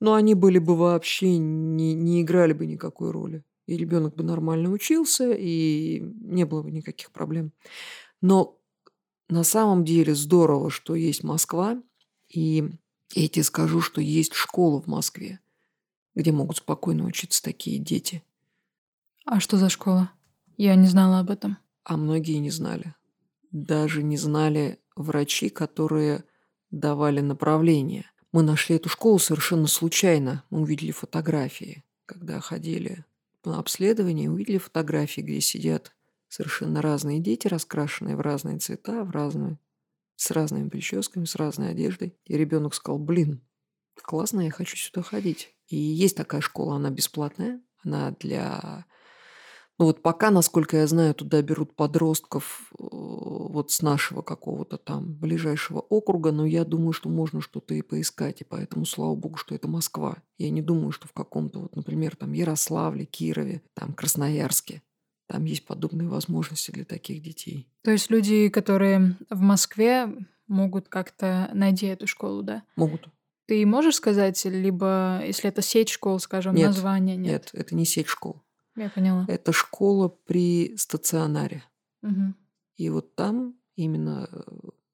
но 0.00 0.14
они 0.14 0.34
были 0.34 0.58
бы 0.58 0.76
вообще 0.76 1.38
не, 1.38 1.94
не 1.94 2.22
играли 2.22 2.52
бы 2.52 2.66
никакой 2.66 3.10
роли. 3.10 3.42
И 3.66 3.76
ребенок 3.76 4.14
бы 4.14 4.22
нормально 4.22 4.70
учился, 4.70 5.32
и 5.32 6.00
не 6.20 6.44
было 6.44 6.62
бы 6.62 6.70
никаких 6.70 7.10
проблем. 7.10 7.52
Но 8.20 8.58
на 9.28 9.42
самом 9.42 9.84
деле 9.84 10.14
здорово, 10.14 10.70
что 10.70 10.94
есть 10.94 11.24
Москва, 11.24 11.82
и 12.28 12.70
я 13.14 13.28
тебе 13.28 13.42
скажу, 13.42 13.80
что 13.80 14.00
есть 14.00 14.34
школа 14.34 14.80
в 14.80 14.86
Москве, 14.86 15.40
где 16.14 16.32
могут 16.32 16.58
спокойно 16.58 17.04
учиться 17.04 17.42
такие 17.42 17.78
дети. 17.78 18.22
А 19.24 19.40
что 19.40 19.56
за 19.56 19.68
школа? 19.68 20.10
Я 20.56 20.74
не 20.76 20.86
знала 20.86 21.18
об 21.20 21.30
этом. 21.30 21.56
А 21.82 21.96
многие 21.96 22.38
не 22.38 22.50
знали. 22.50 22.94
Даже 23.50 24.02
не 24.02 24.16
знали 24.16 24.78
врачи, 24.96 25.48
которые 25.48 26.24
давали 26.70 27.20
направление. 27.20 28.10
Мы 28.32 28.42
нашли 28.42 28.76
эту 28.76 28.88
школу 28.88 29.18
совершенно 29.18 29.66
случайно. 29.66 30.44
Мы 30.50 30.62
увидели 30.62 30.90
фотографии, 30.90 31.84
когда 32.06 32.40
ходили 32.40 33.04
на 33.44 33.58
обследование, 33.58 34.30
увидели 34.30 34.58
фотографии, 34.58 35.20
где 35.20 35.40
сидят 35.40 35.94
совершенно 36.28 36.82
разные 36.82 37.20
дети, 37.20 37.46
раскрашенные 37.46 38.16
в 38.16 38.20
разные 38.20 38.58
цвета, 38.58 39.04
в 39.04 39.10
разные, 39.10 39.58
с 40.16 40.30
разными 40.30 40.68
прическами, 40.68 41.24
с 41.24 41.36
разной 41.36 41.70
одеждой. 41.70 42.18
И 42.24 42.36
ребенок 42.36 42.74
сказал, 42.74 42.98
блин, 42.98 43.40
классно, 43.94 44.40
я 44.40 44.50
хочу 44.50 44.76
сюда 44.76 45.02
ходить. 45.02 45.54
И 45.68 45.76
есть 45.76 46.16
такая 46.16 46.40
школа, 46.40 46.76
она 46.76 46.90
бесплатная, 46.90 47.60
она 47.84 48.14
для 48.18 48.84
ну 49.78 49.86
вот 49.86 50.02
пока, 50.02 50.30
насколько 50.30 50.78
я 50.78 50.86
знаю, 50.86 51.14
туда 51.14 51.42
берут 51.42 51.74
подростков 51.74 52.72
э, 52.72 52.84
вот 52.88 53.70
с 53.70 53.82
нашего 53.82 54.22
какого-то 54.22 54.78
там 54.78 55.14
ближайшего 55.14 55.80
округа, 55.80 56.32
но 56.32 56.46
я 56.46 56.64
думаю, 56.64 56.92
что 56.92 57.08
можно 57.08 57.40
что-то 57.40 57.74
и 57.74 57.82
поискать, 57.82 58.40
и 58.40 58.44
поэтому, 58.44 58.86
слава 58.86 59.14
богу, 59.14 59.36
что 59.36 59.54
это 59.54 59.68
Москва. 59.68 60.16
Я 60.38 60.50
не 60.50 60.62
думаю, 60.62 60.92
что 60.92 61.08
в 61.08 61.12
каком-то 61.12 61.60
вот, 61.60 61.76
например, 61.76 62.16
там 62.16 62.32
Ярославле, 62.32 63.04
Кирове, 63.04 63.62
там 63.74 63.92
Красноярске 63.92 64.82
там 65.28 65.44
есть 65.44 65.66
подобные 65.66 66.08
возможности 66.08 66.70
для 66.70 66.84
таких 66.84 67.22
детей. 67.22 67.68
То 67.82 67.90
есть 67.90 68.10
люди, 68.10 68.48
которые 68.48 69.16
в 69.28 69.40
Москве, 69.40 70.08
могут 70.46 70.88
как-то 70.88 71.50
найти 71.52 71.86
эту 71.86 72.06
школу, 72.06 72.42
да? 72.42 72.62
Могут. 72.76 73.08
Ты 73.46 73.64
можешь 73.64 73.96
сказать, 73.96 74.44
либо 74.44 75.22
если 75.24 75.48
это 75.48 75.62
сеть 75.62 75.88
школ, 75.88 76.18
скажем, 76.18 76.54
нет, 76.54 76.68
название? 76.68 77.16
Нет, 77.16 77.30
нет, 77.32 77.50
это 77.52 77.74
не 77.74 77.84
сеть 77.84 78.08
школ. 78.08 78.42
Я 78.76 78.90
поняла. 78.90 79.24
Это 79.28 79.52
школа 79.52 80.08
при 80.08 80.76
стационаре. 80.76 81.64
Угу. 82.02 82.34
И 82.76 82.90
вот 82.90 83.14
там 83.14 83.58
именно 83.74 84.28
э, 84.30 84.42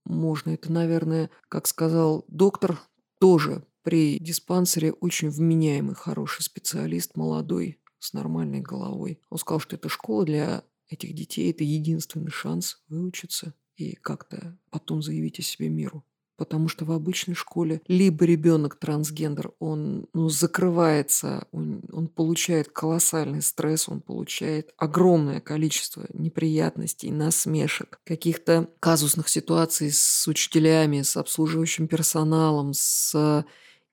можно, 0.05 0.51
это, 0.51 0.73
наверное, 0.73 1.31
как 1.49 1.67
сказал 1.67 2.25
доктор, 2.29 2.81
тоже 3.19 3.65
при 3.83 4.19
диспансере 4.19 4.93
очень 4.93 5.31
вменяемый, 5.31 5.95
хороший 5.95 6.43
специалист, 6.43 7.17
молодой, 7.17 7.81
с 7.99 8.13
нормальной 8.13 8.61
головой. 8.61 9.21
Он 9.31 9.39
сказал, 9.39 9.61
что 9.61 9.77
эта 9.77 9.89
школа 9.89 10.25
для 10.25 10.65
этих 10.89 11.15
детей– 11.15 11.51
это 11.53 11.65
единственный 11.65 12.31
шанс 12.31 12.83
выучиться 12.89 13.55
и 13.77 13.95
как-то 13.95 14.59
потом 14.71 15.03
заявить 15.03 15.39
о 15.39 15.43
себе 15.43 15.69
миру 15.69 16.05
потому 16.43 16.67
что 16.67 16.85
в 16.85 16.91
обычной 16.91 17.37
школе 17.37 17.83
либо 17.87 18.25
ребенок 18.25 18.75
трансгендер, 18.75 19.53
он 19.61 20.09
ну, 20.13 20.29
закрывается, 20.29 21.47
он, 21.53 21.85
он 21.93 22.09
получает 22.09 22.69
колоссальный 22.69 23.43
стресс, 23.43 23.89
он 23.89 24.01
получает 24.01 24.73
огромное 24.77 25.41
количество 25.41 26.05
неприятностей, 26.13 27.13
насмешек, 27.13 28.01
каких-то 28.03 28.69
казусных 28.81 29.29
ситуаций 29.29 29.93
с 29.93 30.27
учителями, 30.27 31.03
с 31.03 31.17
обслуживающим 31.17 31.87
персоналом, 31.87 32.73
с... 32.75 33.47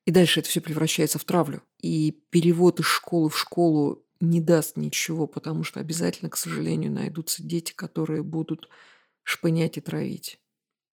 и 0.06 0.10
дальше 0.10 0.40
это 0.40 0.50
все 0.50 0.60
превращается 0.60 1.20
в 1.20 1.26
травлю. 1.26 1.62
И 1.80 2.20
перевод 2.32 2.80
из 2.80 2.88
школы 2.88 3.30
в 3.30 3.38
школу 3.38 4.04
не 4.20 4.42
даст 4.42 4.76
ничего, 4.76 5.28
потому 5.28 5.64
что 5.64 5.80
обязательно, 5.80 6.32
к 6.32 6.36
сожалению, 6.36 6.92
найдутся 6.92 7.44
дети, 7.44 7.74
которые 7.76 8.24
будут 8.24 8.70
шпынять 9.22 9.78
и 9.78 9.82
травить. 9.82 10.40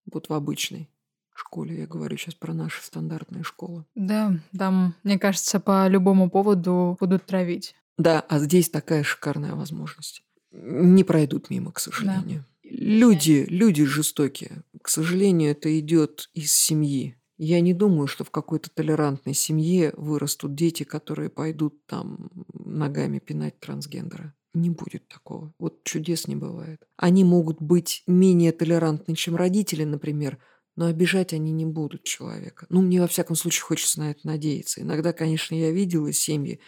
Вот 0.05 0.29
в 0.29 0.35
обычной 0.35 0.91
школе. 1.39 1.81
Я 1.81 1.87
говорю 1.87 2.17
сейчас 2.17 2.35
про 2.35 2.53
наши 2.53 2.83
стандартные 2.83 3.45
школы. 3.45 3.85
Да, 3.95 4.39
там, 4.57 4.95
мне 5.03 5.19
кажется, 5.19 5.61
по 5.61 5.89
любому 5.89 6.31
поводу 6.31 6.97
будут 7.01 7.27
травить. 7.27 7.75
Да, 7.99 8.21
а 8.29 8.39
здесь 8.39 8.69
такая 8.69 9.03
шикарная 9.03 9.55
возможность. 9.55 10.23
Не 10.53 11.05
пройдут 11.05 11.51
мимо, 11.51 11.73
к 11.73 11.81
сожалению. 11.81 12.45
Да. 12.63 12.71
Люди, 12.71 13.47
люди 13.49 13.85
жестокие. 13.85 14.63
К 14.83 14.89
сожалению, 14.89 15.53
это 15.53 15.79
идет 15.79 16.31
из 16.35 16.53
семьи. 16.53 17.17
Я 17.39 17.61
не 17.61 17.75
думаю, 17.75 18.07
что 18.07 18.25
в 18.25 18.31
какой-то 18.31 18.71
толерантной 18.71 19.35
семье 19.35 19.93
вырастут 19.97 20.55
дети, 20.55 20.85
которые 20.85 21.29
пойдут 21.29 21.85
там 21.87 22.31
ногами 22.55 23.19
пинать 23.19 23.61
трансгендера. 23.61 24.35
Не 24.55 24.71
будет 24.71 25.07
такого. 25.09 25.53
Вот 25.59 25.85
чудес 25.85 26.29
не 26.29 26.37
бывает. 26.37 26.83
Они 26.97 27.25
могут 27.25 27.61
быть 27.61 28.03
менее 28.07 28.53
толерантны, 28.53 29.15
чем 29.15 29.37
родители, 29.37 29.85
например, 29.85 30.39
но 30.77 30.87
обижать 30.87 31.33
они 31.33 31.53
не 31.53 31.65
будут 31.65 32.05
человека. 32.05 32.67
Ну, 32.69 32.83
мне, 32.83 33.01
во 33.01 33.09
всяком 33.09 33.35
случае, 33.35 33.63
хочется 33.63 34.01
на 34.01 34.11
это 34.11 34.21
надеяться. 34.25 34.83
Иногда, 34.83 35.13
конечно, 35.13 35.55
я 35.55 35.71
видела 35.71 36.13
семьи, 36.13 36.61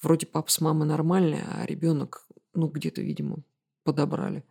вроде 0.00 0.26
пап 0.26 0.50
с 0.50 0.60
мамой 0.60 0.86
нормальные, 0.86 1.44
а 1.48 1.64
ребенок, 1.64 2.26
ну, 2.54 2.66
где-то, 2.66 3.00
видимо, 3.00 3.38
подобрали. 3.84 4.44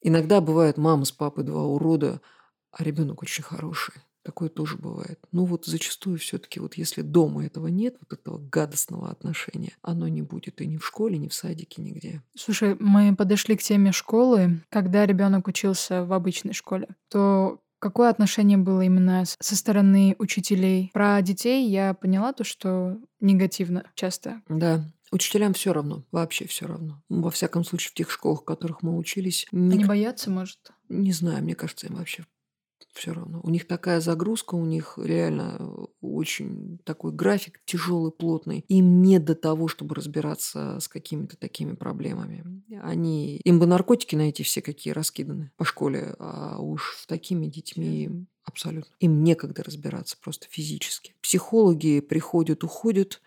Иногда 0.00 0.40
бывает 0.40 0.78
мама 0.78 1.04
с 1.04 1.12
папой 1.12 1.44
два 1.44 1.62
урода, 1.62 2.20
а 2.72 2.82
ребенок 2.82 3.22
очень 3.22 3.44
хороший. 3.44 3.94
Такое 4.22 4.48
тоже 4.48 4.76
бывает. 4.76 5.18
Но 5.32 5.44
вот 5.44 5.66
зачастую 5.66 6.18
все-таки, 6.18 6.60
вот 6.60 6.74
если 6.74 7.02
дома 7.02 7.44
этого 7.44 7.66
нет, 7.66 7.96
вот 8.00 8.18
этого 8.18 8.38
гадостного 8.38 9.10
отношения, 9.10 9.76
оно 9.82 10.06
не 10.06 10.22
будет 10.22 10.60
и 10.60 10.66
ни 10.66 10.76
в 10.76 10.86
школе, 10.86 11.18
ни 11.18 11.26
в 11.26 11.34
садике, 11.34 11.82
нигде. 11.82 12.22
Слушай, 12.36 12.76
мы 12.78 13.16
подошли 13.16 13.56
к 13.56 13.62
теме 13.62 13.90
школы. 13.90 14.62
Когда 14.70 15.06
ребенок 15.06 15.48
учился 15.48 16.04
в 16.04 16.12
обычной 16.12 16.52
школе, 16.52 16.88
то 17.08 17.60
Какое 17.82 18.10
отношение 18.10 18.58
было 18.58 18.82
именно 18.82 19.24
со 19.26 19.56
стороны 19.56 20.14
учителей? 20.20 20.92
Про 20.94 21.20
детей 21.20 21.68
я 21.68 21.94
поняла 21.94 22.32
то, 22.32 22.44
что 22.44 22.96
негативно 23.18 23.90
часто. 23.96 24.40
Да, 24.48 24.84
Учителям 25.10 25.52
все 25.52 25.74
равно, 25.74 26.06
вообще 26.10 26.46
все 26.46 26.66
равно. 26.66 27.02
Во 27.10 27.30
всяком 27.30 27.64
случае, 27.64 27.90
в 27.90 27.94
тех 27.94 28.10
школах, 28.10 28.40
в 28.40 28.44
которых 28.44 28.80
мы 28.80 28.96
учились. 28.96 29.46
Ник... 29.52 29.74
Они 29.74 29.84
боятся, 29.84 30.30
может? 30.30 30.58
Не 30.88 31.12
знаю, 31.12 31.44
мне 31.44 31.54
кажется, 31.54 31.86
им 31.86 31.96
вообще 31.96 32.24
все 32.92 33.12
равно. 33.12 33.40
У 33.42 33.50
них 33.50 33.66
такая 33.66 34.00
загрузка, 34.00 34.54
у 34.54 34.64
них 34.64 34.98
реально 35.02 35.56
э, 35.58 35.84
очень 36.00 36.78
такой 36.84 37.12
график 37.12 37.60
тяжелый, 37.64 38.12
плотный. 38.12 38.64
Им 38.68 39.02
не 39.02 39.18
до 39.18 39.34
того, 39.34 39.68
чтобы 39.68 39.94
разбираться 39.94 40.78
с 40.80 40.88
какими-то 40.88 41.36
такими 41.36 41.74
проблемами. 41.74 42.62
Они, 42.82 43.36
им 43.36 43.58
бы 43.58 43.66
наркотики 43.66 44.16
найти 44.16 44.42
все 44.42 44.62
какие 44.62 44.92
раскиданы 44.92 45.50
по 45.56 45.64
школе, 45.64 46.14
а 46.18 46.58
уж 46.60 46.96
с 46.98 47.06
такими 47.06 47.46
детьми 47.46 48.26
абсолютно. 48.44 48.94
Им 49.00 49.22
некогда 49.22 49.62
разбираться 49.62 50.16
просто 50.20 50.46
физически. 50.50 51.14
Психологи 51.20 52.00
приходят, 52.00 52.64
уходят, 52.64 53.20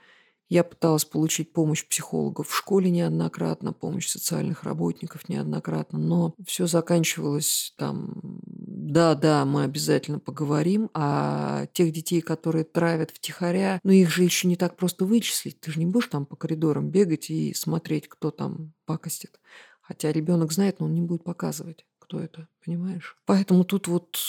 я 0.48 0.63
пыталась 0.63 1.06
получить 1.06 1.54
помощь 1.54 1.86
психологов 1.88 2.50
в 2.50 2.56
школе 2.56 2.91
неоднократно, 2.91 3.74
помощь 3.74 4.08
социальных 4.08 4.63
работников 4.63 5.28
неоднократно, 5.28 5.98
но 5.98 6.36
все 6.46 6.68
заканчивалось 6.68 7.74
там, 7.78 8.39
да, 8.86 9.15
да, 9.15 9.45
мы 9.45 9.63
обязательно 9.63 10.19
поговорим, 10.19 10.89
а 10.93 11.65
тех 11.74 11.91
детей, 11.91 12.21
которые 12.21 12.63
травят 12.63 13.12
втихаря, 13.12 13.80
ну 13.84 13.91
их 13.91 14.10
же 14.10 14.24
еще 14.24 14.48
не 14.48 14.56
так 14.56 14.78
просто 14.78 15.06
вычислить, 15.06 15.60
ты 15.60 15.71
же 15.71 15.80
не 15.80 15.86
будешь 15.86 16.08
там 16.08 16.26
по 16.26 16.36
коридорам 16.36 16.89
бегать 16.89 17.30
и 17.30 17.54
смотреть, 17.54 18.08
кто 18.08 18.30
там 18.32 18.74
пакостит. 18.86 19.39
Хотя 19.82 20.12
ребенок 20.12 20.52
знает, 20.52 20.80
но 20.80 20.86
он 20.86 20.93
не 20.93 21.02
будет 21.02 21.24
показывать, 21.24 21.86
кто 22.00 22.19
это, 22.19 22.48
понимаешь? 22.63 23.17
Поэтому 23.26 23.63
тут 23.63 23.88
вот 23.88 24.19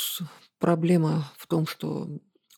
проблема 0.59 1.31
в 1.37 1.47
том, 1.47 1.67
что 1.67 2.09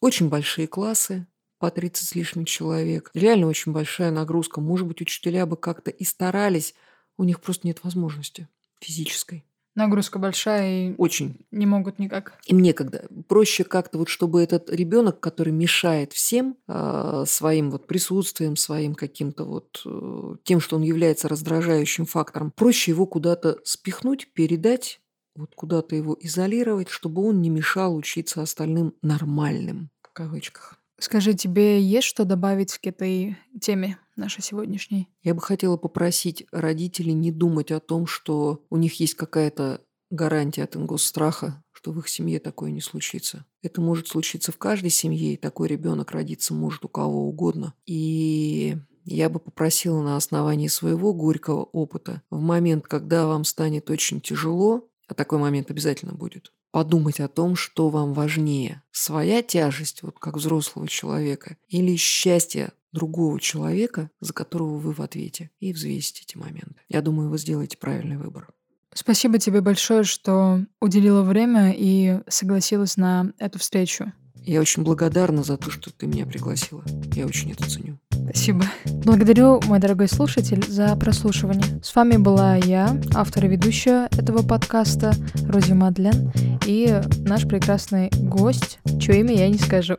очень 0.01 0.29
большие 0.29 0.69
классы, 0.69 1.27
по 1.59 1.73
30 1.73 2.09
с 2.09 2.15
лишним 2.15 2.45
человек. 2.45 3.11
Реально 3.15 3.49
очень 3.49 3.73
большая 3.73 4.13
нагрузка. 4.13 4.61
Может 4.61 4.87
быть, 4.87 5.01
учителя 5.01 5.45
бы 5.45 5.57
как-то 5.57 5.91
и 5.91 6.05
старались, 6.05 6.75
у 7.17 7.25
них 7.25 7.41
просто 7.41 7.67
нет 7.67 7.83
возможности 7.83 8.49
физической. 8.81 9.45
Нагрузка 9.79 10.19
большая 10.19 10.91
и 10.91 10.95
очень 10.99 11.37
не 11.53 11.65
могут 11.65 12.01
никак. 12.01 12.37
Им 12.47 12.59
некогда. 12.59 13.07
Проще 13.29 13.63
как-то 13.63 13.99
вот, 13.99 14.09
чтобы 14.09 14.43
этот 14.43 14.69
ребенок, 14.71 15.21
который 15.21 15.53
мешает 15.53 16.13
всем 16.13 16.57
э, 16.67 17.23
своим 17.29 17.71
вот 17.71 17.87
присутствием, 17.87 18.57
своим 18.57 18.97
каким-то 18.97 19.45
вот 19.45 19.83
э, 19.87 20.35
тем, 20.43 20.59
что 20.59 20.75
он 20.75 20.83
является 20.83 21.29
раздражающим 21.29 22.07
фактором, 22.07 22.51
проще 22.51 22.91
его 22.91 23.07
куда-то 23.07 23.61
спихнуть, 23.63 24.33
передать, 24.33 25.01
вот 25.37 25.55
куда-то 25.55 25.95
его 25.95 26.19
изолировать, 26.21 26.89
чтобы 26.89 27.23
он 27.23 27.41
не 27.41 27.49
мешал 27.49 27.95
учиться 27.95 28.43
остальным 28.43 28.95
нормальным 29.01 29.91
в 30.03 30.13
кавычках. 30.13 30.78
Скажи, 31.01 31.35
тебе 31.35 31.81
есть 31.81 32.07
что 32.09 32.25
добавить 32.25 32.77
к 32.77 32.87
этой 32.87 33.37
теме 33.61 33.99
нашей 34.17 34.43
сегодняшней? 34.43 35.09
Я 35.23 35.35
бы 35.35 35.41
хотела 35.41 35.77
попросить 35.77 36.45
родителей 36.51 37.13
не 37.13 37.31
думать 37.31 37.71
о 37.71 37.79
том, 37.79 38.07
что 38.07 38.65
у 38.69 38.77
них 38.77 38.99
есть 38.99 39.15
какая-то 39.15 39.81
гарантия 40.11 40.65
от 40.65 40.75
ингосстраха, 40.75 41.63
что 41.71 41.93
в 41.93 41.99
их 42.01 42.09
семье 42.09 42.41
такое 42.41 42.73
не 42.73 42.81
случится. 42.81 43.45
Это 43.63 43.81
может 43.81 44.09
случиться 44.09 44.51
в 44.51 44.59
каждой 44.59 44.91
семье, 44.91 45.35
и 45.35 45.37
такой 45.37 45.69
ребенок 45.69 46.11
родиться 46.11 46.53
может 46.53 46.85
у 46.85 46.89
кого 46.89 47.29
угодно. 47.29 47.75
И 47.87 48.77
я 49.05 49.29
бы 49.29 49.39
попросила 49.39 50.03
на 50.03 50.17
основании 50.17 50.69
своего 50.69 51.15
горького 51.15 51.63
опыта 51.63 52.23
в 52.31 52.41
момент, 52.41 52.87
когда 52.89 53.27
вам 53.27 53.45
станет 53.45 53.89
очень 53.91 54.21
тяжело, 54.21 54.89
а 55.07 55.15
такой 55.15 55.39
момент 55.39 55.71
обязательно 55.71 56.13
будет, 56.13 56.53
подумать 56.71 57.21
о 57.21 57.29
том, 57.29 57.57
что 57.57 57.89
вам 57.89 58.13
важнее. 58.13 58.83
Своя 58.91 59.43
тяжесть, 59.43 60.03
вот 60.03 60.19
как 60.19 60.37
взрослого 60.37 60.89
человека, 60.89 61.57
или 61.69 61.97
счастье 61.97 62.73
другого 62.93 63.41
человека, 63.41 64.11
за 64.21 64.33
которого 64.33 64.77
вы 64.77 64.93
в 64.93 65.01
ответе, 65.01 65.51
и 65.61 65.73
взвесить 65.73 66.23
эти 66.23 66.37
моменты. 66.37 66.77
Я 66.89 67.03
думаю, 67.03 67.31
вы 67.31 67.39
сделаете 67.39 67.77
правильный 67.77 68.17
выбор. 68.17 68.49
Спасибо 68.95 69.39
тебе 69.39 69.61
большое, 69.61 70.03
что 70.03 70.65
уделила 70.81 71.23
время 71.23 71.75
и 71.77 72.21
согласилась 72.27 72.97
на 72.97 73.33
эту 73.39 73.59
встречу. 73.59 74.13
Я 74.49 74.63
очень 74.63 74.83
благодарна 74.83 75.43
за 75.43 75.59
то, 75.59 75.71
что 75.71 75.91
ты 75.91 76.07
меня 76.07 76.25
пригласила. 76.25 76.83
Я 77.15 77.27
очень 77.27 77.53
это 77.53 77.69
ценю. 77.69 77.99
Спасибо. 78.11 78.65
Благодарю, 78.87 79.61
мой 79.67 79.79
дорогой 79.79 80.09
слушатель, 80.09 80.65
за 80.67 80.97
прослушивание. 80.97 81.83
С 81.83 81.95
вами 81.95 82.17
была 82.17 82.57
я, 82.57 82.99
автор 83.15 83.45
и 83.45 83.49
ведущая 83.49 84.09
этого 84.17 84.43
подкаста, 84.43 85.13
Рози 85.47 85.75
Мадлен, 85.75 86.33
и 86.65 86.99
наш 87.27 87.47
прекрасный 87.47 88.09
гость, 88.23 88.79
чье 88.99 89.21
имя 89.21 89.35
я 89.35 89.49
не 89.51 89.59
скажу. 89.59 89.99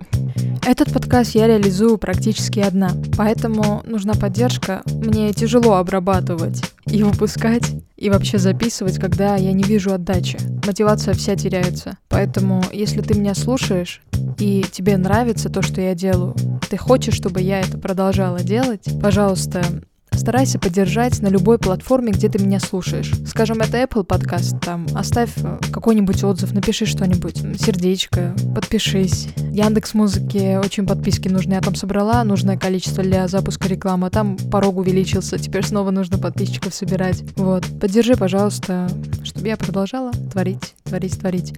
Этот 0.65 0.91
подкаст 0.91 1.35
я 1.35 1.45
реализую 1.45 1.99
практически 1.99 2.59
одна, 2.59 2.89
поэтому 3.15 3.83
нужна 3.85 4.15
поддержка. 4.15 4.81
Мне 4.87 5.31
тяжело 5.31 5.75
обрабатывать 5.75 6.63
и 6.87 7.03
выпускать, 7.03 7.71
и 7.99 8.09
вообще 8.09 8.37
записывать, 8.37 8.97
когда 8.97 9.35
я 9.35 9.51
не 9.51 9.63
вижу 9.63 9.93
отдачи. 9.93 10.39
Мотивация 10.65 11.13
вся 11.13 11.35
теряется. 11.35 11.97
Поэтому, 12.07 12.63
если 12.71 13.01
ты 13.01 13.13
меня 13.13 13.35
слушаешь, 13.35 14.01
и 14.37 14.65
тебе 14.71 14.97
нравится 14.97 15.49
то, 15.49 15.61
что 15.61 15.81
я 15.81 15.93
делаю, 15.95 16.35
ты 16.69 16.77
хочешь, 16.77 17.15
чтобы 17.15 17.41
я 17.41 17.59
это 17.59 17.77
продолжала 17.77 18.39
делать, 18.39 18.85
пожалуйста, 19.01 19.61
Старайся 20.19 20.59
поддержать 20.59 21.21
на 21.21 21.27
любой 21.29 21.57
платформе, 21.59 22.11
где 22.11 22.27
ты 22.27 22.43
меня 22.43 22.59
слушаешь. 22.59 23.13
Скажем, 23.25 23.61
это 23.61 23.81
Apple 23.81 24.03
подкаст, 24.03 24.59
там, 24.59 24.85
оставь 24.93 25.31
э, 25.37 25.57
какой-нибудь 25.71 26.25
отзыв, 26.25 26.51
напиши 26.51 26.85
что-нибудь, 26.85 27.37
сердечко, 27.57 28.35
подпишись. 28.53 29.29
Яндекс 29.37 29.93
Музыки 29.93 30.57
очень 30.57 30.85
подписки 30.85 31.29
нужны, 31.29 31.53
я 31.53 31.61
там 31.61 31.73
собрала 31.73 32.21
нужное 32.25 32.57
количество 32.57 33.01
для 33.01 33.29
запуска 33.29 33.69
рекламы, 33.69 34.09
там 34.09 34.35
порог 34.51 34.75
увеличился, 34.75 35.39
теперь 35.39 35.65
снова 35.65 35.89
нужно 35.89 36.17
подписчиков 36.17 36.73
собирать. 36.73 37.23
Вот, 37.37 37.65
поддержи, 37.79 38.17
пожалуйста, 38.17 38.89
чтобы 39.23 39.47
я 39.47 39.55
продолжала 39.55 40.11
творить, 40.11 40.75
творить, 40.83 41.17
творить. 41.17 41.53